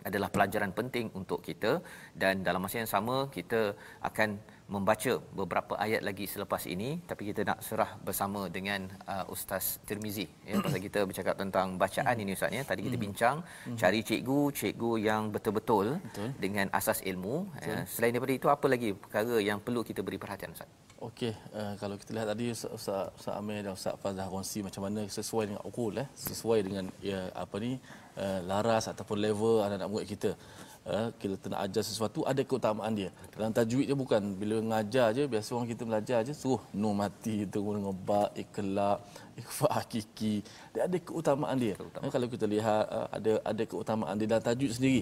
[0.07, 1.81] adalah pelajaran penting untuk kita.
[2.21, 3.61] Dan dalam masa yang sama kita
[4.09, 9.77] akan membaca beberapa ayat lagi selepas ini tapi kita nak serah bersama dengan uh, Ustaz
[9.85, 13.05] Tirmizi ya pasal kita bercakap tentang bacaan ini Ustaz ya tadi kita hmm.
[13.05, 13.77] bincang hmm.
[13.77, 16.29] cari cikgu cikgu yang betul-betul Betul.
[16.41, 17.85] dengan asas ilmu ya.
[17.85, 21.99] selain daripada itu apa lagi perkara yang perlu kita beri perhatian Ustaz Okey, uh, kalau
[22.01, 26.01] kita lihat tadi Ustaz, Ustaz Amir dan Ustaz Fazal kongsi macam mana sesuai dengan ukul
[26.01, 27.75] eh, sesuai dengan ya apa ni
[28.15, 30.31] uh, laras ataupun level anak-anak murid kita.
[30.85, 33.09] Uh, kita nak ajar sesuatu ada keutamaan dia.
[33.33, 37.41] Dalam tajwid je bukan bila mengajar je biasa orang kita belajar je suruh nu mati
[37.49, 39.01] tu dengan ba ikhlas
[39.33, 40.45] ikhfa hakiki.
[40.77, 41.73] Dia ada keutamaan dia.
[41.73, 42.05] Keutamaan.
[42.05, 45.01] Uh, kalau kita lihat uh, ada ada keutamaan dia dalam tajwid sendiri.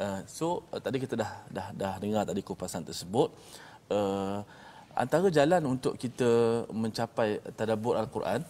[0.00, 3.28] Uh, so uh, tadi kita dah dah dah dengar tadi kupasan tersebut.
[3.92, 4.40] Uh,
[4.96, 8.40] antara jalan untuk kita mencapai tadabbur al-Quran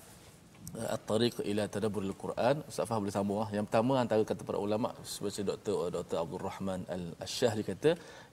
[0.96, 3.48] at-tariq ila tadabbur al-Quran Ustaz Fah boleh sambung ah.
[3.56, 5.76] yang pertama antara kata para ulama seperti Dr.
[5.96, 6.16] Dr.
[6.22, 7.90] Abdul Rahman Al-Syahri kata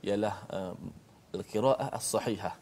[0.07, 0.73] ialah uh,
[1.37, 2.55] al-qiraah as-sahihah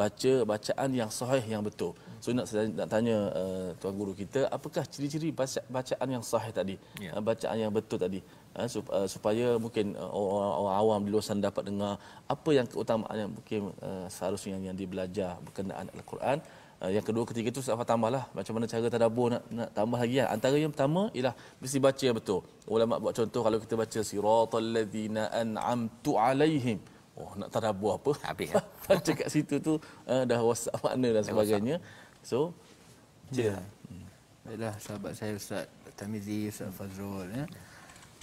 [0.00, 1.92] baca bacaan yang sahih yang betul.
[2.22, 2.46] So nak
[2.78, 6.76] nak tanya uh, tuan guru kita apakah ciri-ciri baca, bacaan yang sahih tadi?
[7.02, 7.18] Yeah.
[7.18, 8.20] Uh, bacaan yang betul tadi.
[8.58, 11.92] Uh, supaya mungkin uh, orang, orang awam di luar sana dapat dengar
[12.34, 16.38] apa yang keutamaan yang mungkin uh, seharusnya yang, yang dibelajar berkenaan al-Quran.
[16.78, 20.14] Uh, yang kedua ketiga itu saya tambahlah macam mana cara tadabbur nak nak tambah lagi
[20.22, 20.28] kan.
[20.34, 22.40] Antara yang pertama ialah mesti baca yang betul.
[22.70, 26.78] Ulama buat contoh kalau kita baca siratal ladzina an'amtu alaihim.
[27.18, 28.12] Oh nak tadabbur apa?
[28.30, 28.54] Habis.
[28.88, 29.74] Baca kat situ tu
[30.06, 31.76] uh, dah wasak makna dan sebagainya.
[32.22, 32.54] So,
[33.34, 33.58] ya.
[33.90, 34.06] Hmm.
[34.46, 35.66] Baiklah sahabat saya Ustaz
[35.98, 37.44] Tamizi, Ustaz Fazrul ya.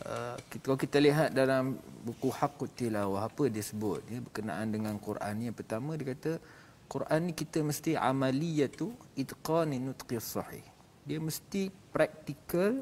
[0.07, 1.75] Uh, kita, kalau kita lihat dalam
[2.07, 6.39] buku Haqqut Tilawah apa dia sebut dia berkenaan dengan Quran ni yang pertama dia kata
[6.85, 10.63] Quran ni kita mesti amaliyatu itqani nutqi sahih.
[11.05, 12.81] Dia mesti praktikal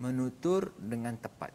[0.00, 1.52] menutur dengan tepat.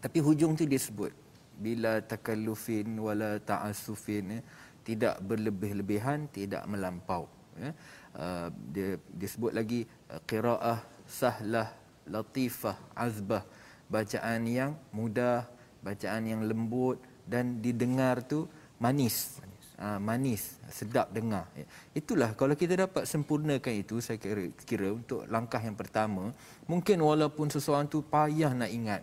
[0.00, 1.12] Tapi hujung tu dia sebut
[1.60, 4.40] bila takallufin wala ta'assufin ya,
[4.80, 7.28] tidak berlebih-lebihan tidak melampau
[7.60, 7.76] ya.
[8.16, 11.68] uh, dia disebut lagi uh, qiraah sahlah
[12.08, 13.44] latifah azbah
[13.92, 15.44] bacaan yang mudah
[15.84, 16.96] bacaan yang lembut
[17.28, 18.48] dan didengar tu
[18.80, 19.38] manis,
[19.80, 21.48] uh, manis sedap dengar.
[21.96, 26.30] Itulah kalau kita dapat sempurnakan itu saya kira, kira untuk langkah yang pertama
[26.68, 29.02] mungkin walaupun seseorang tu payah nak ingat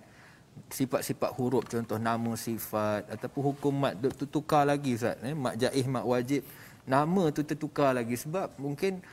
[0.74, 5.86] sifat-sifat huruf contoh nama sifat ataupun hukum mat tu tukar lagi ustaz eh mat jaiz
[5.86, 6.42] mat wajib
[6.88, 8.16] nama tu tertukar lagi.
[8.16, 9.04] Sebab mungkin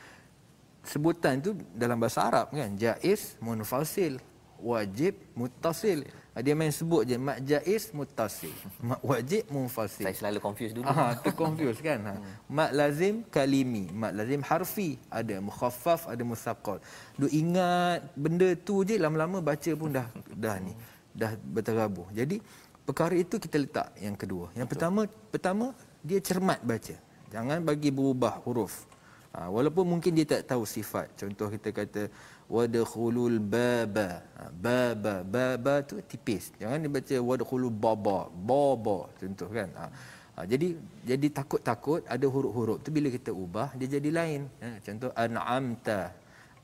[0.87, 4.17] sebutan tu dalam bahasa Arab kan jaiz munfasil
[4.63, 6.07] wajib muttasil.
[6.07, 8.51] Ah, Dia main sebut je mat jaiz muttasil,
[8.87, 10.03] mat wajib munfasil.
[10.03, 10.83] Saya selalu confuse dulu.
[10.83, 11.99] Ah, tu confuse kan.
[12.03, 12.13] Ha.
[12.51, 16.83] Mat lazim kalimi, mat lazim harfi, ada mukhaffaf, ada musaqqal.
[17.15, 20.75] Duk ingat benda tu je lama-lama baca pun dah dah ni,
[21.15, 22.11] dah berterabuh.
[22.11, 22.43] Jadi
[22.83, 24.51] perkara itu kita letak yang kedua.
[24.59, 25.65] Yang pertama pertama
[26.03, 26.99] dia cermat baca.
[27.31, 28.83] Jangan bagi berubah huruf.
[29.35, 31.15] Ha, walaupun mungkin dia tak tahu sifat.
[31.15, 32.07] Contoh kita kata
[32.49, 34.21] wadkhulul baba.
[34.37, 36.53] Ha, baba baba tu tipis.
[36.61, 38.29] Jangan dia baca wadkhulul baba.
[38.29, 39.69] Baba contoh kan.
[39.79, 39.85] Ha,
[40.35, 40.67] ha, jadi
[41.05, 44.41] jadi takut-takut ada huruf-huruf tu bila kita ubah dia jadi lain.
[44.61, 46.01] Ha, contoh an'amta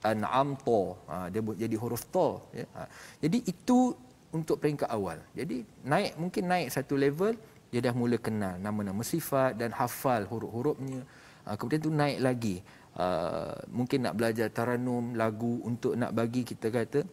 [0.01, 0.81] an'amta.
[1.09, 2.65] Ha, dia jadi huruf ta ya.
[2.77, 2.81] Ha,
[3.23, 3.93] jadi itu
[4.31, 5.19] untuk peringkat awal.
[5.35, 7.35] Jadi naik mungkin naik satu level
[7.71, 11.01] dia dah mula kenal nama-nama sifat dan hafal huruf-hurufnya.
[11.47, 12.55] Uh, kemudian tu naik lagi.
[12.91, 17.07] Uh, mungkin nak belajar taranum lagu untuk nak bagi kita kata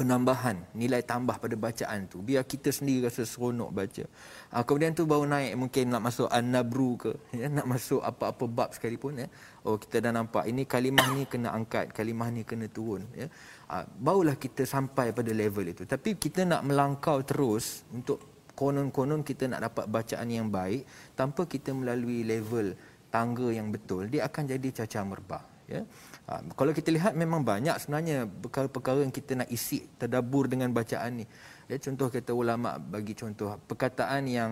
[0.00, 4.04] penambahan nilai tambah pada bacaan tu biar kita sendiri rasa seronok baca.
[4.48, 8.72] Uh, kemudian tu baru naik mungkin nak masuk an-nabru ke ya nak masuk apa-apa bab
[8.72, 9.28] sekalipun ya.
[9.60, 13.28] Oh kita dah nampak ini kalimah ni kena angkat, kalimah ni kena turun ya.
[13.68, 15.84] Uh, barulah kita sampai pada level itu.
[15.84, 18.24] Tapi kita nak melangkau terus untuk
[18.56, 20.84] konon-konon kita nak dapat bacaan yang baik
[21.16, 22.72] tanpa kita melalui level
[23.10, 25.82] tangga yang betul dia akan jadi cacah merbah ya.
[26.26, 31.22] Ha, kalau kita lihat memang banyak sebenarnya perkara-perkara yang kita nak isi tadabbur dengan bacaan
[31.22, 31.26] ni.
[31.70, 34.50] Ya contoh kata ulama bagi contoh perkataan yang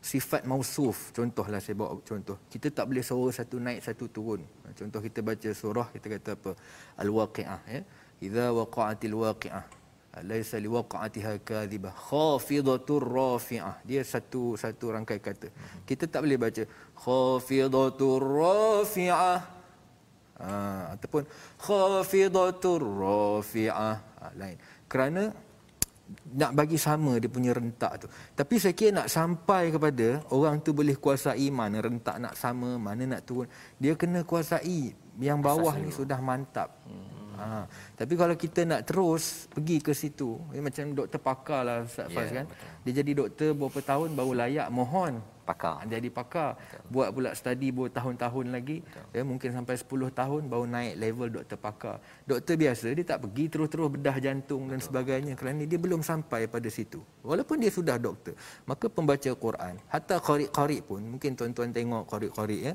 [0.00, 2.38] sifat mausuf contohlah saya bawa contoh.
[2.46, 4.42] Kita tak boleh suara satu naik satu turun.
[4.78, 6.52] Contoh kita baca surah kita kata apa?
[7.02, 7.82] Al-waqiah ya.
[8.20, 9.79] Idza waqa'atil waqiah
[10.26, 13.78] laisa liwaqa'atiha kadhibah khafidatur rafi'ah.
[13.86, 15.48] Dia satu satu rangkai kata.
[15.86, 16.62] Kita tak boleh baca
[16.98, 19.40] khafidatur rafi'ah.
[20.40, 20.52] Ha,
[20.98, 21.22] ataupun
[21.62, 23.96] khafidatur rafi'ah.
[24.02, 24.58] Ha, lain.
[24.90, 25.30] Kerana
[26.34, 28.06] nak bagi sama dia punya rentak tu.
[28.34, 33.06] Tapi saya kira nak sampai kepada orang tu boleh kuasai mana rentak nak sama mana
[33.06, 33.46] nak turun.
[33.78, 34.90] Dia kena kuasai
[35.22, 36.82] yang bawah ni sudah mantap.
[36.82, 37.19] Hmm.
[37.40, 37.64] Ha,
[37.96, 42.28] tapi kalau kita nak terus pergi ke situ, ya, macam doktor pakar lah Ustaz Faz
[42.28, 42.46] Ya, kan.
[42.84, 45.82] Dia jadi doktor berapa tahun baru layak mohon Pakar.
[45.82, 46.54] jadi pakar.
[46.54, 46.80] Betul.
[46.94, 48.86] Buat pula study bertahun-tahun lagi.
[49.10, 51.96] Ya, mungkin sampai 10 tahun baru naik level doktor pakar.
[52.22, 54.78] Doktor biasa dia tak pergi terus-terus bedah jantung Betul.
[54.78, 57.02] dan sebagainya kerana dia belum sampai pada situ.
[57.26, 58.38] Walaupun dia sudah doktor.
[58.62, 62.74] Maka pembaca Quran, hatta qari-qari pun mungkin tuan-tuan tengok qari-qari ya.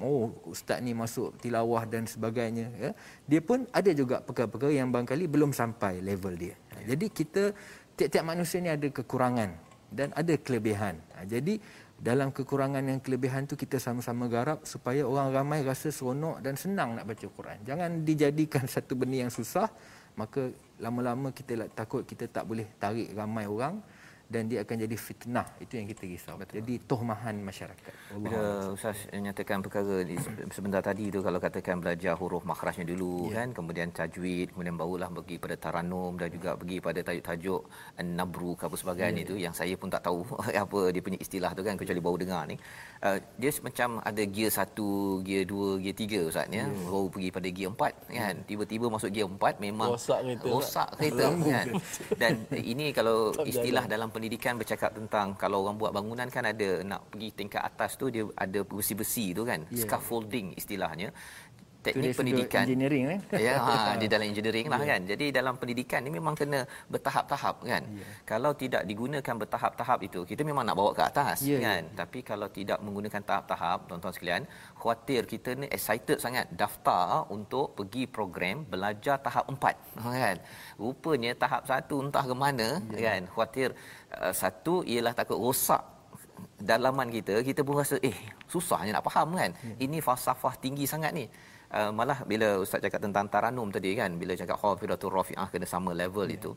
[0.00, 2.90] Oh, ustaz ni masuk tilawah dan sebagainya ya.
[3.28, 6.56] Dia pun ada juga perkara-perkara yang barangkali belum sampai level dia.
[6.72, 7.52] Ha, Jadi kita
[7.92, 9.52] tiap-tiap manusia ni ada kekurangan
[9.92, 10.96] dan ada kelebihan.
[11.12, 11.60] Ha, jadi
[12.02, 16.96] dalam kekurangan dan kelebihan tu kita sama-sama garap supaya orang ramai rasa seronok dan senang
[16.96, 17.60] nak baca Quran.
[17.62, 19.68] Jangan dijadikan satu benda yang susah,
[20.16, 20.50] maka
[20.80, 23.78] lama-lama kita lah takut kita tak boleh tarik ramai orang
[24.32, 25.44] dan dia akan jadi fitnah.
[25.60, 26.34] Itu yang kita risau.
[26.34, 26.64] Betul.
[26.64, 27.92] Jadi tohmahan masyarakat.
[28.16, 28.40] Bila
[28.72, 30.16] Ustaz nyatakan perkara di
[30.48, 33.44] sebentar tadi tu kalau katakan belajar huruf makhrajnya dulu Ya.
[33.44, 37.60] kan kemudian tajwid kemudian barulah pergi pada taranum dan juga pergi pada tajuk-tajuk
[37.96, 39.26] an-nabru ke apa sebagainya Ya.
[39.28, 40.24] itu yang saya pun tak tahu
[40.64, 42.56] apa dia punya istilah tu kan kecuali baru dengar ni.
[43.02, 44.72] Uh, dia macam ada gear 1,
[45.20, 46.64] gear 2, gear 3 Ustaz ya.
[46.64, 48.34] Baru pergi pada gear 4 kan.
[48.46, 50.46] Tiba-tiba masuk gear 4 memang Rosak kereta.
[50.48, 51.66] rosak kereta kan.
[52.14, 57.10] Dan ini kalau istilah dalam pendidikan bercakap tentang kalau orang buat bangunan kan ada nak
[57.10, 59.82] pergi tingkat atas tu dia ada besi-besi tu kan Ya.
[59.82, 61.10] scaffolding istilahnya
[61.82, 62.62] teknik sudut pendidikan.
[62.64, 63.20] engineering kan.
[63.46, 65.00] ya ha, di dalam engineering lah kan.
[65.10, 66.60] Jadi dalam pendidikan ni memang kena
[66.92, 67.82] bertahap-tahap kan.
[68.30, 71.58] Kalau tidak digunakan bertahap-tahap itu kita memang nak bawa ke atas Ya, ya.
[71.66, 71.82] kan.
[72.00, 74.42] Tapi kalau tidak menggunakan tahap-tahap tuan-tuan sekalian
[74.78, 76.46] khuatir kita ni excited sangat.
[76.54, 79.74] Daftar untuk pergi program belajar tahap empat
[80.24, 80.36] kan.
[80.78, 82.68] Rupanya tahap satu entah ke mana
[83.06, 83.22] kan.
[83.34, 83.74] Khuatir
[84.22, 85.82] uh, satu ialah takut rosak
[86.62, 88.14] dalaman kita kita pun rasa eh
[88.46, 89.50] susahnya nak faham kan.
[89.50, 89.74] Ya.
[89.84, 91.26] ini falsafah tinggi sangat ni
[91.72, 95.96] Uh, malah bila ustaz cakap tentang taranum tadi kan bila cakap khafidatur rafi'ah kena sama
[95.96, 96.36] level Ya.
[96.36, 96.50] itu.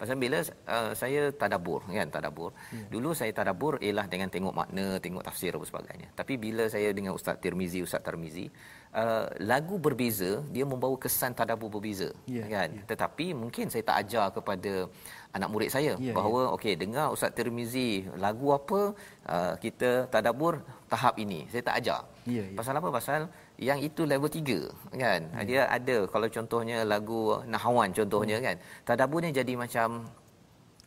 [0.00, 2.56] Pasal bila uh, saya tadabbur kan tadabbur.
[2.72, 2.80] Ya.
[2.88, 6.08] dulu saya tadabbur ialah dengan tengok makna tengok tafsir apa sebagainya.
[6.16, 8.48] Tapi bila saya dengan ustaz Tirmizi ustaz Tarmizi
[8.96, 12.72] uh, lagu berbeza dia membawa kesan tadabbur berbeza Ya, kan?
[12.88, 14.88] tetapi mungkin saya tak ajar kepada
[15.36, 18.96] anak murid saya Ya, bahawa okey dengar ustaz Tirmizi lagu apa
[19.28, 21.44] uh, kita tadabbur tahap ini.
[21.52, 22.00] Saya tak ajar.
[22.24, 22.56] Ya, ya.
[22.56, 22.88] pasal apa?
[22.88, 23.20] Pasal
[23.68, 25.46] yang itu level 3 kan hmm.
[25.48, 28.56] dia ada kalau contohnya lagu Nahawan contohnya kan
[28.88, 29.88] tadabburnya jadi macam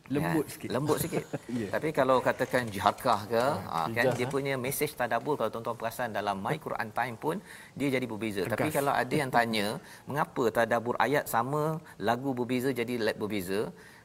[0.06, 0.68] Lembut kan, sikit.
[0.70, 1.24] lembut sikit
[1.60, 1.68] Ya.
[1.74, 4.30] tapi kalau katakan jiharkah ke ha, kan hijaz, dia eh?
[4.30, 7.36] punya message tadabbur kalau tuan-tuan perasan dalam My Quran Time pun
[7.78, 8.54] dia jadi berbeza Tegas.
[8.54, 9.66] tapi kalau ada yang tanya
[10.06, 13.60] mengapa tadabbur ayat sama lagu berbeza jadi lab berbeza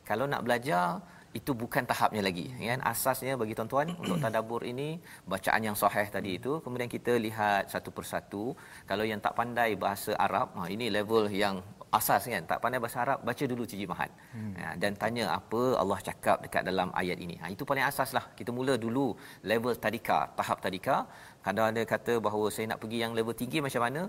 [0.09, 2.79] kalau nak belajar itu bukan tahapnya lagi kan?
[2.84, 7.89] Asasnya bagi tuan-tuan untuk tadabbur ini bacaan yang sahih tadi itu kemudian kita lihat satu
[7.97, 8.43] persatu.
[8.89, 12.43] Kalau yang tak pandai bahasa Arab ha, ini level yang asas kan?
[12.51, 14.53] Tak pandai bahasa Arab baca dulu terjemahan hmm.
[14.59, 17.36] ya, dan tanya apa Allah cakap dekat dalam ayat ini.
[17.39, 19.15] Ha, itu paling asas lah kita mula dulu
[19.51, 21.07] level tadika tahap tadika
[21.45, 24.01] kadang ada kata bahawa saya nak pergi yang level tinggi macam mana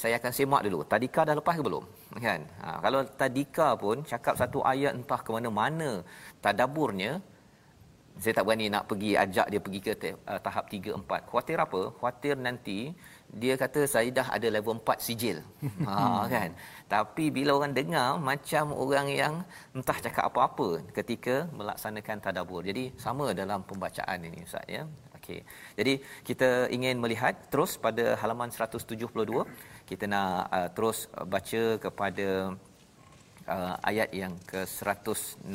[0.00, 0.80] saya akan semak dulu.
[0.92, 1.84] Tadika dah lepas ke belum?
[2.26, 2.40] Kan?
[2.64, 5.90] Ha, kalau tadika pun cakap satu ayat entah ke mana-mana
[6.44, 7.20] tadaburnya
[8.22, 9.92] saya tak berani nak pergi ajak dia pergi ke
[10.30, 11.80] uh, tahap 3 4 khuatir apa?
[11.98, 12.78] Khuatir nanti
[13.42, 15.38] dia kata saya dah ada level 4 sijil.
[15.88, 16.50] Ha kan?
[16.94, 19.34] Tapi bila orang dengar macam orang yang
[19.74, 24.86] entah cakap apa-apa ketika melaksanakan tadabbur jadi sama dalam pembacaan ini ustaz ya
[25.24, 25.40] okey
[25.80, 25.94] jadi
[26.28, 29.08] kita ingin melihat terus pada halaman 172
[29.88, 32.28] kita nak uh, terus baca kepada
[33.48, 35.48] uh, ayat yang ke 164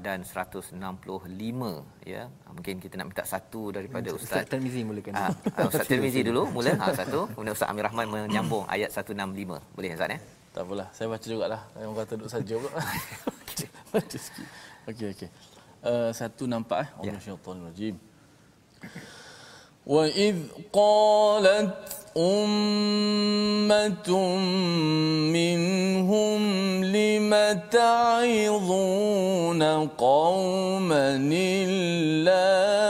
[0.00, 0.80] dan 165
[2.08, 2.22] ya
[2.56, 6.48] mungkin kita nak minta satu daripada ustaz Ustaz Tirmizi mulakan uh, uh, ustaz Tirmizi dulu
[6.56, 10.20] mula ha satu kemudian ustaz Amir Rahman menyambung ayat 165 boleh ustaz ya
[10.56, 11.62] Tak apalah, saya baca jugalah.
[11.76, 12.80] Yang kata duduk saja pula.
[13.44, 13.68] okey.
[13.92, 14.46] Baca sikit.
[14.88, 15.28] Okey, okey.
[15.84, 16.88] Uh, satu nampak eh.
[16.96, 17.94] Allah syaitan rajim.
[19.86, 20.36] وإذ
[20.72, 21.74] قالت
[22.16, 24.10] أمة
[25.32, 26.40] منهم
[26.84, 27.30] لم
[27.70, 32.85] تعظون قوما الله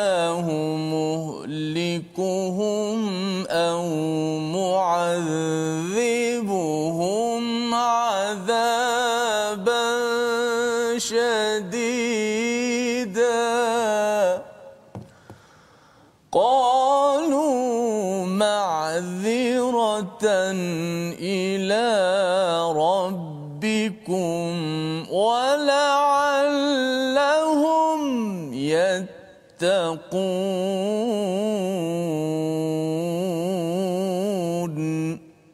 [29.57, 30.37] يتقون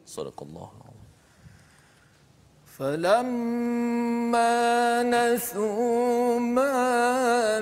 [0.05, 0.69] صدق الله
[2.77, 4.53] فلما
[5.03, 7.61] نسوا ما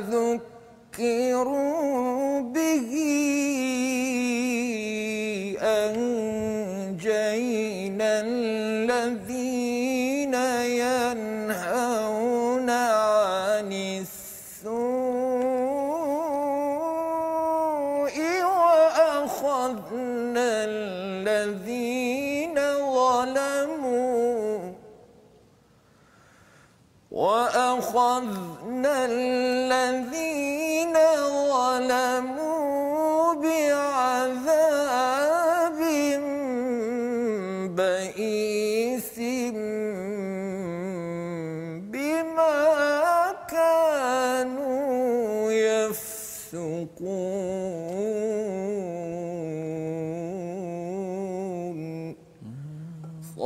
[0.94, 2.94] ذكروا به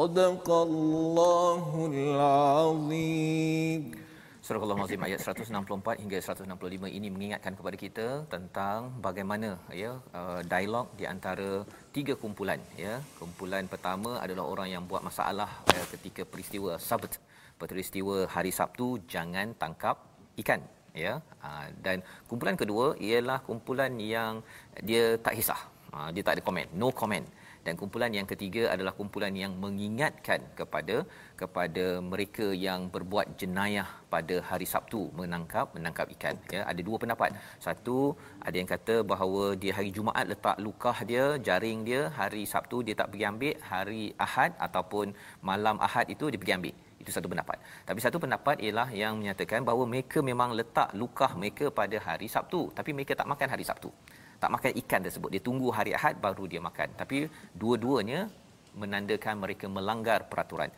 [0.04, 3.82] صدق الله العظيم
[4.50, 10.90] Surah Al-Azim ayat 164 hingga 165 ini mengingatkan kepada kita tentang bagaimana ya uh, dialog
[10.98, 11.62] di antara
[11.94, 12.98] tiga kumpulan ya.
[13.20, 17.20] Kumpulan pertama adalah orang yang buat masalah uh, ketika peristiwa Sabat,
[17.62, 20.02] peristiwa hari Sabtu jangan tangkap
[20.42, 20.64] ikan
[21.04, 21.22] ya.
[21.46, 24.42] Uh, dan kumpulan kedua ialah kumpulan yang
[24.82, 25.60] dia tak kisah.
[25.94, 27.26] Uh, dia tak ada komen, no comment
[27.65, 30.95] dan kumpulan yang ketiga adalah kumpulan yang mengingatkan kepada
[31.41, 36.61] kepada mereka yang berbuat jenayah pada hari Sabtu menangkap menangkap ikan ya.
[36.71, 37.29] Ada dua pendapat.
[37.65, 37.97] Satu
[38.47, 42.95] ada yang kata bahawa di hari Jumaat letak lukah dia jaring dia hari Sabtu dia
[42.99, 45.17] tak pergi ambil hari Ahad ataupun
[45.49, 46.75] malam Ahad itu dia pergi ambil.
[47.01, 47.57] Itu satu pendapat.
[47.87, 52.61] Tapi satu pendapat ialah yang menyatakan bahawa mereka memang letak lukah mereka pada hari Sabtu
[52.77, 53.89] tapi mereka tak makan hari Sabtu
[54.41, 55.29] tak makan ikan tersebut.
[55.33, 56.89] Dia tunggu hari Ahad baru dia makan.
[57.01, 57.17] Tapi
[57.61, 58.19] dua-duanya
[58.75, 60.69] menandakan mereka melanggar peraturan.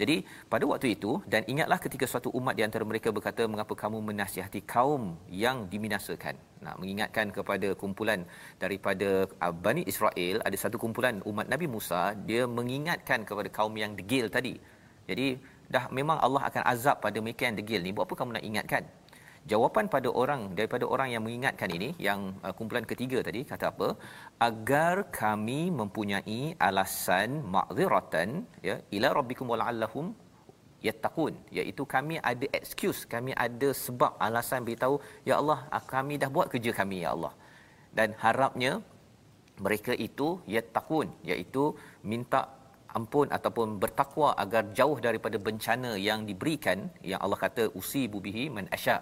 [0.00, 0.16] Jadi
[0.52, 4.60] pada waktu itu dan ingatlah ketika suatu umat di antara mereka berkata mengapa kamu menasihati
[4.68, 6.36] kaum yang diminasakan?
[6.64, 8.20] Nah mengingatkan kepada kumpulan
[8.60, 13.96] daripada uh, Bani Israel ada satu kumpulan umat Nabi Musa dia mengingatkan kepada kaum yang
[13.96, 14.54] degil tadi.
[15.08, 15.40] Jadi
[15.74, 17.96] dah memang Allah akan azab pada mereka yang degil ni.
[17.96, 18.84] Buat apa kamu nak ingatkan
[19.50, 23.88] jawapan pada orang daripada orang yang mengingatkan ini yang uh, kumpulan ketiga tadi kata apa?
[24.48, 28.28] Agar kami mempunyai alasan ma'ziratan
[28.68, 30.06] ya ila rabbikum wala'allahum
[30.88, 31.34] yattaqun.
[31.58, 34.96] Iaitu kami ada excuse kami ada sebab alasan beritahu
[35.30, 37.32] ya Allah ah, kami dah buat kerja kami ya Allah.
[37.98, 38.72] Dan harapnya
[39.66, 41.64] mereka itu yattaqun iaitu
[42.12, 42.40] minta
[42.98, 46.78] ampun ataupun bertakwa agar jauh daripada bencana yang diberikan
[47.10, 48.96] yang Allah kata usi bubihi man asya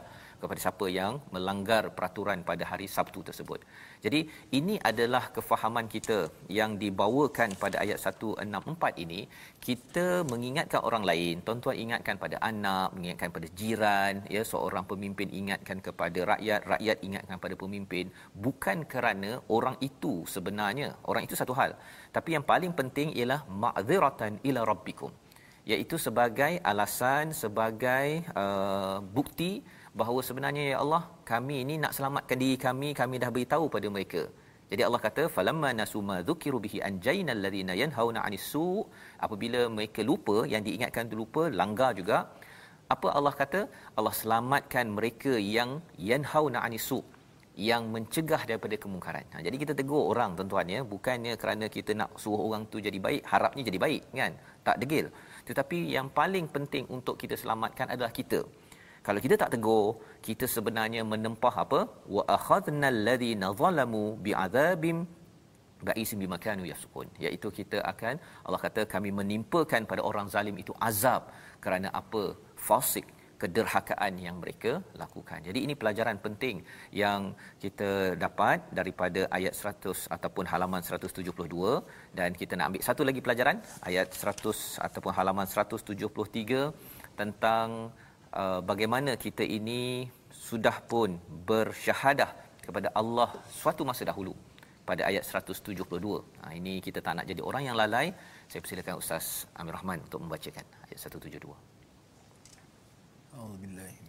[0.44, 3.60] kepada siapa yang melanggar peraturan pada hari Sabtu tersebut.
[4.04, 4.20] Jadi
[4.58, 6.18] ini adalah kefahaman kita
[6.58, 9.20] yang dibawakan pada ayat 164 ini.
[9.66, 15.80] Kita mengingatkan orang lain tuan-tuan ingatkan pada anak mengingatkan pada jiran ya seorang pemimpin ingatkan
[15.88, 18.12] kepada rakyat rakyat ingatkan pada pemimpin.
[18.46, 21.72] Bukan kerana orang itu sebenarnya orang itu satu hal.
[22.16, 25.12] Tapi yang paling penting ialah ma'dziratan ila rabbikum
[25.72, 29.64] iaitu sebagai alasan sebagai uh, bukti
[30.00, 34.22] bahawa sebenarnya ya Allah kami ini nak selamatkan diri kami kami dah beritahu pada mereka
[34.70, 38.82] jadi Allah kata falamma nasuma dzukiru bihi anjaynal ladina yanhauna 'anis su'
[39.26, 42.18] apabila mereka lupa yang diingatkan tu lupa langgar juga
[42.94, 43.60] apa Allah kata
[43.98, 45.70] Allah selamatkan mereka yang
[46.10, 47.04] yanhauna 'anis su'
[47.54, 49.26] yang mencegah daripada kemungkaran.
[49.30, 52.98] Ha, jadi kita tegur orang tuan-tuan ya, bukannya kerana kita nak suruh orang tu jadi
[52.98, 54.32] baik, harapnya jadi baik kan.
[54.66, 55.06] Tak degil.
[55.48, 58.42] Tetapi yang paling penting untuk kita selamatkan adalah kita.
[59.06, 59.86] Kalau kita tak tegur,
[60.26, 61.80] kita sebenarnya menempah apa?
[62.16, 64.98] Wa akhadna alladhina zalamu bi'adzabim
[65.88, 67.08] ba'isim bima kanu yasqun.
[67.24, 68.14] Iaitu kita akan
[68.46, 71.22] Allah kata kami menimpakan pada orang zalim itu azab
[71.64, 72.24] kerana apa?
[72.68, 73.06] Fasik
[73.42, 75.38] kederhakaan yang mereka lakukan.
[75.48, 76.56] Jadi ini pelajaran penting
[77.02, 77.20] yang
[77.64, 77.90] kita
[78.24, 81.36] dapat daripada ayat 100 ataupun halaman 172
[82.18, 83.58] dan kita nak ambil satu lagi pelajaran
[83.90, 86.72] ayat 100 ataupun halaman 173
[87.20, 87.92] tentang
[88.34, 91.16] uh, bagaimana kita ini sudah pun
[91.48, 92.30] bersyahadah
[92.60, 94.34] kepada Allah suatu masa dahulu
[94.84, 95.80] pada ayat 172.
[96.44, 98.12] Ha, ini kita tak nak jadi orang yang lalai.
[98.50, 101.48] Saya persilakan Ustaz Amir Rahman untuk membacakan ayat 172.
[103.34, 104.03] A'udzu billahi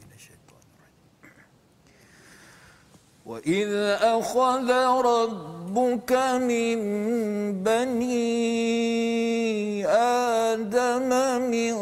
[3.25, 4.71] وإذ أخذ
[5.01, 6.11] ربك
[6.45, 6.77] من
[7.63, 8.25] بني
[9.87, 11.09] آدم
[11.41, 11.73] من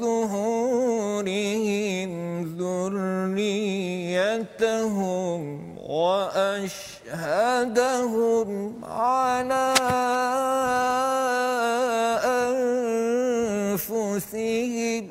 [0.00, 1.30] ظهورهم
[3.36, 3.76] ذريتهم
[5.88, 7.24] وأشهدهم
[8.84, 9.74] على
[13.76, 15.08] أنفسهم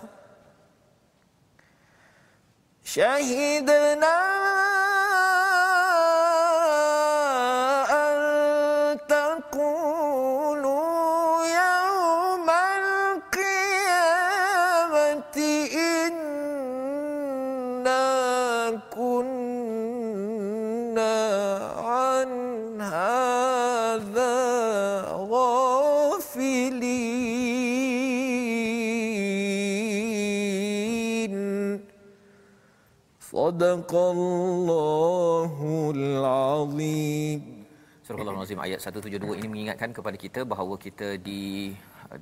[2.84, 4.69] شهدنا
[33.59, 35.59] صدق الله
[35.95, 37.41] العظيم
[38.05, 41.73] Surah Al-Azim ayat 172 ini mengingatkan kepada kita bahawa kita di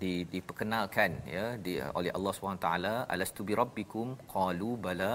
[0.01, 2.67] di diperkenalkan ya di oleh Allah SWT
[3.13, 5.13] alastu bi rabbikum qalu bala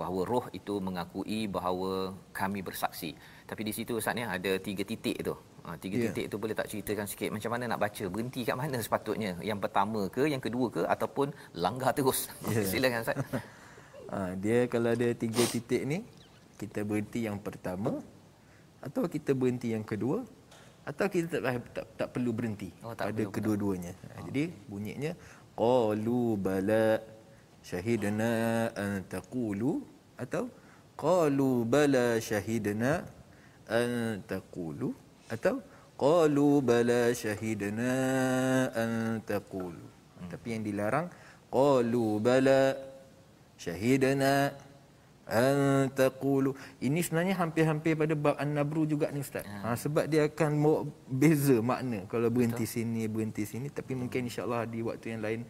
[0.00, 1.92] bahawa roh itu mengakui bahawa
[2.40, 3.10] kami bersaksi.
[3.50, 5.34] Tapi di situ Ustaz ni ada tiga titik tu.
[5.66, 6.00] Ha, tiga Ya.
[6.00, 6.14] yeah.
[6.14, 8.04] titik tu boleh tak ceritakan sikit macam mana nak baca?
[8.14, 9.32] Berhenti kat mana sepatutnya?
[9.50, 11.28] Yang pertama ke, yang kedua ke ataupun
[11.64, 12.20] langgar terus?
[12.56, 12.64] Ya.
[12.72, 13.18] Silakan Ustaz.
[14.11, 16.03] Ha, dia kalau ada tiga titik ni,
[16.59, 18.03] kita berhenti yang pertama
[18.83, 20.27] atau kita berhenti yang kedua
[20.83, 23.93] atau kita tak tak, tak, tak perlu berhenti Oh, tak pada kedua-duanya.
[24.11, 25.15] Ha, jadi bunyinya
[25.55, 26.99] qalu bala
[27.61, 29.85] syahidna an taqulu
[30.17, 30.49] atau
[30.97, 33.05] qalu bala syahidna
[33.69, 34.91] an taqulu
[35.31, 35.61] atau
[35.95, 37.93] qalu bala syahidna
[38.73, 39.85] an taqulu.
[39.85, 40.29] Hmm.
[40.33, 41.07] Tapi yang dilarang
[41.53, 42.90] qalu bala
[43.61, 44.57] syahidna
[45.29, 46.57] an taqulu.
[46.81, 49.45] Ini sebenarnya hampir-hampir pada bab an-nabru juga ni ustaz.
[49.45, 49.77] Ha.
[49.77, 52.75] sebab dia akan bawa beza makna kalau berhenti Betul.
[52.75, 55.41] sini berhenti sini tapi mungkin insya-Allah di waktu yang lain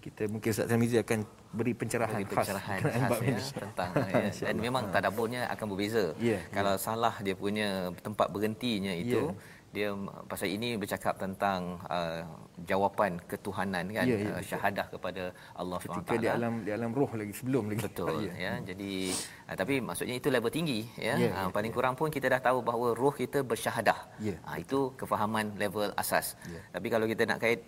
[0.00, 3.42] kita mungkin Ustaz Tamizi akan beri pencerahan, beri pencerahan khas, khas, bab ya, ini.
[3.52, 4.20] tentang ya.
[4.48, 6.04] dan memang tadaburnya akan berbeza.
[6.16, 9.36] Ya, Kalau salah dia punya tempat berhentinya itu Ya.
[9.70, 9.94] Dia
[10.26, 12.26] pasal ini bercakap tentang uh,
[12.66, 14.48] jawapan ketuhanan kan Ya, ya, uh, betul.
[14.50, 15.22] syahadah kepada
[15.54, 17.80] Allah ketika SWT di alam di alam roh lagi sebelum lagi.
[17.86, 18.34] Betul Ya.
[18.34, 18.52] ya.
[18.66, 19.14] Jadi
[19.46, 21.14] uh, tapi maksudnya itu level tinggi ya.
[21.14, 23.98] Ya, Uh, ya, paling kurang pun kita dah tahu bahawa roh kita bersyahadah.
[24.18, 24.36] Ya.
[24.42, 26.34] Uh, itu kefahaman level asas.
[26.50, 26.60] Ya.
[26.74, 27.62] Tapi kalau kita nak kait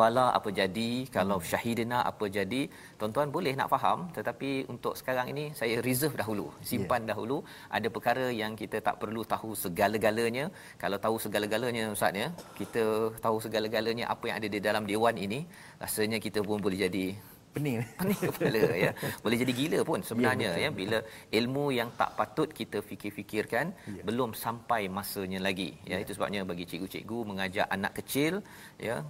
[0.00, 1.48] bala apa jadi kalau Hmm.
[1.50, 2.60] syahidina apa jadi
[3.00, 7.10] tuan-tuan boleh nak faham tetapi untuk sekarang ini saya reserve dahulu simpan yeah.
[7.12, 7.38] dahulu
[7.76, 10.44] ada perkara yang kita tak perlu tahu segala-galanya
[10.82, 12.28] kalau tahu segala-galanya ustaz ya
[12.60, 12.84] kita
[13.24, 15.40] tahu segala-galanya apa yang ada di dalam dewan ini
[15.80, 17.06] rasanya kita pun boleh jadi
[17.48, 17.80] Pening.
[18.00, 18.90] pening kepala ya
[19.24, 20.98] boleh jadi gila pun sebenarnya ya, ya bila
[21.38, 23.66] ilmu yang tak patut kita fikir-fikirkan
[23.96, 24.02] ya.
[24.08, 28.44] belum sampai masanya lagi ya, ya itu sebabnya bagi cikgu-cikgu mengajar anak kecil
[28.88, 29.00] ya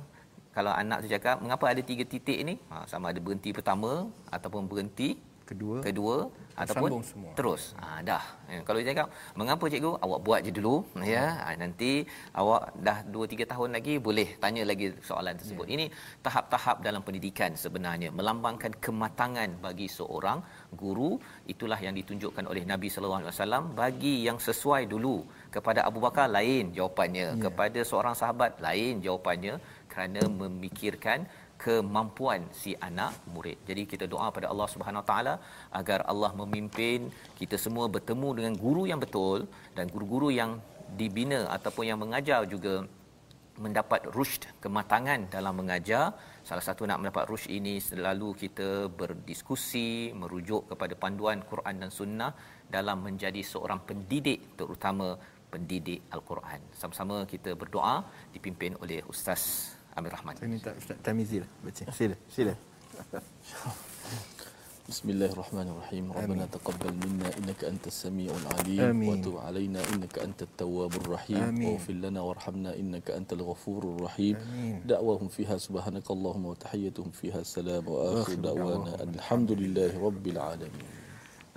[0.58, 2.54] kalau anak tu cakap mengapa ada tiga titik ni?
[2.70, 3.90] Ha, sama ada berhenti pertama
[4.36, 5.08] ataupun berhenti
[5.50, 5.76] kedua.
[5.86, 6.16] kedua
[6.62, 7.32] ataupun semua.
[7.38, 7.62] terus.
[7.80, 8.24] Ha dah.
[8.52, 9.06] Ya, kalau dia cakap
[9.38, 9.92] mengapa cikgu?
[10.04, 10.74] Awak buat je dulu
[11.14, 11.24] ya.
[11.42, 11.90] Ha, nanti
[12.40, 15.66] awak dah 2 3 tahun lagi boleh tanya lagi soalan tersebut.
[15.70, 15.72] Ya.
[15.78, 15.86] ini
[16.26, 18.10] tahap-tahap dalam pendidikan sebenarnya.
[18.18, 20.42] Melambangkan kematangan bagi seorang
[20.82, 21.10] guru
[21.54, 25.16] itulah yang ditunjukkan oleh Nabi sallallahu alaihi wasallam bagi yang sesuai dulu
[25.58, 27.40] kepada Abu Bakar lain jawapannya ya.
[27.44, 29.54] kepada seorang sahabat lain jawapannya
[29.92, 31.26] kerana memikirkan
[31.62, 33.58] kemampuan si anak murid.
[33.68, 35.34] Jadi kita doa pada Allah Subhanahu taala
[35.80, 40.52] agar Allah memimpin kita semua bertemu dengan guru yang betul dan guru-guru yang
[41.00, 42.74] dibina ataupun yang mengajar juga
[43.64, 46.04] mendapat rushd kematangan dalam mengajar
[46.48, 48.68] salah satu nak mendapat rushd ini selalu kita
[49.00, 52.30] berdiskusi merujuk kepada panduan Quran dan sunnah
[52.76, 55.18] dalam menjadi seorang pendidik terutama
[55.52, 56.60] pendidik Al-Quran.
[56.80, 60.36] Sama-sama kita berdoa dipimpin oleh Ustaz Amir Rahman.
[60.38, 61.84] Saya minta Ustaz Tamizi lah baca.
[61.98, 62.54] Sila, sila.
[64.88, 66.16] Bismillahirrahmanirrahim.
[66.16, 69.08] Rabbana taqabbal minna innaka antas samiul alim Amin.
[69.10, 71.60] wa tub alaina innaka antat tawwabur rahim.
[71.60, 74.40] Waghfir lana warhamna innaka antal ghafurur rahim.
[74.88, 79.92] Da'wahum fiha subhanakallahumma wa tahiyyatuhum fiha salam wa akhir da'wana alhamdulillahi
[80.40, 80.88] alamin.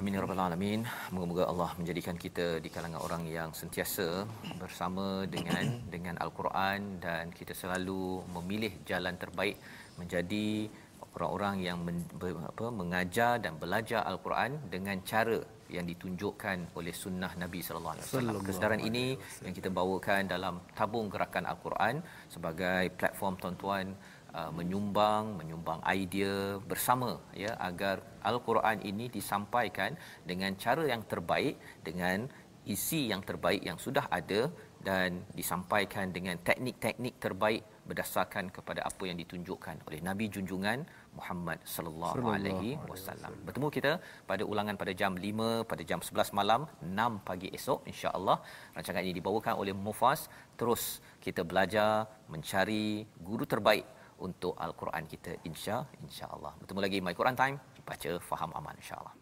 [0.02, 0.82] Amin ya rabbal alamin.
[1.14, 4.26] Moga-moga Allah menjadikan kita di kalangan orang yang sentiasa
[4.58, 9.62] bersama dengan dengan al-Quran dan kita selalu memilih jalan terbaik
[10.02, 10.74] menjadi
[11.14, 15.38] orang-orang yang men, ber, apa mengajar dan belajar al-Quran dengan cara
[15.70, 18.42] yang ditunjukkan oleh sunnah Nabi sallallahu alaihi wasallam.
[18.42, 19.06] Kesedaran ini
[19.46, 23.94] yang kita bawakan dalam tabung gerakan al-Quran sebagai platform tuan-tuan
[24.40, 27.12] uh, menyumbang menyumbang idea bersama
[27.44, 27.96] ya agar
[28.30, 29.94] al-Quran ini disampaikan
[30.30, 31.56] dengan cara yang terbaik
[31.88, 32.28] dengan
[32.74, 34.42] isi yang terbaik yang sudah ada
[34.88, 40.86] dan disampaikan dengan teknik-teknik terbaik berdasarkan kepada apa yang ditunjukkan oleh Nabi junjungan
[41.18, 43.34] Muhammad sallallahu alaihi wasallam.
[43.48, 43.92] Bertemu kita
[44.30, 48.38] pada ulangan pada jam 5 pada jam 11 malam 6 pagi esok insya-Allah.
[48.78, 50.30] Rancangan ini dibawakan oleh Mufas.
[50.60, 50.84] Terus
[51.26, 53.86] kita belajar mencari guru terbaik
[54.22, 59.16] untuk al-Quran kita insya, insya Allah bertemu lagi my Quran time baca faham aman insyaallah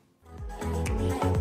[0.59, 1.38] Thank you.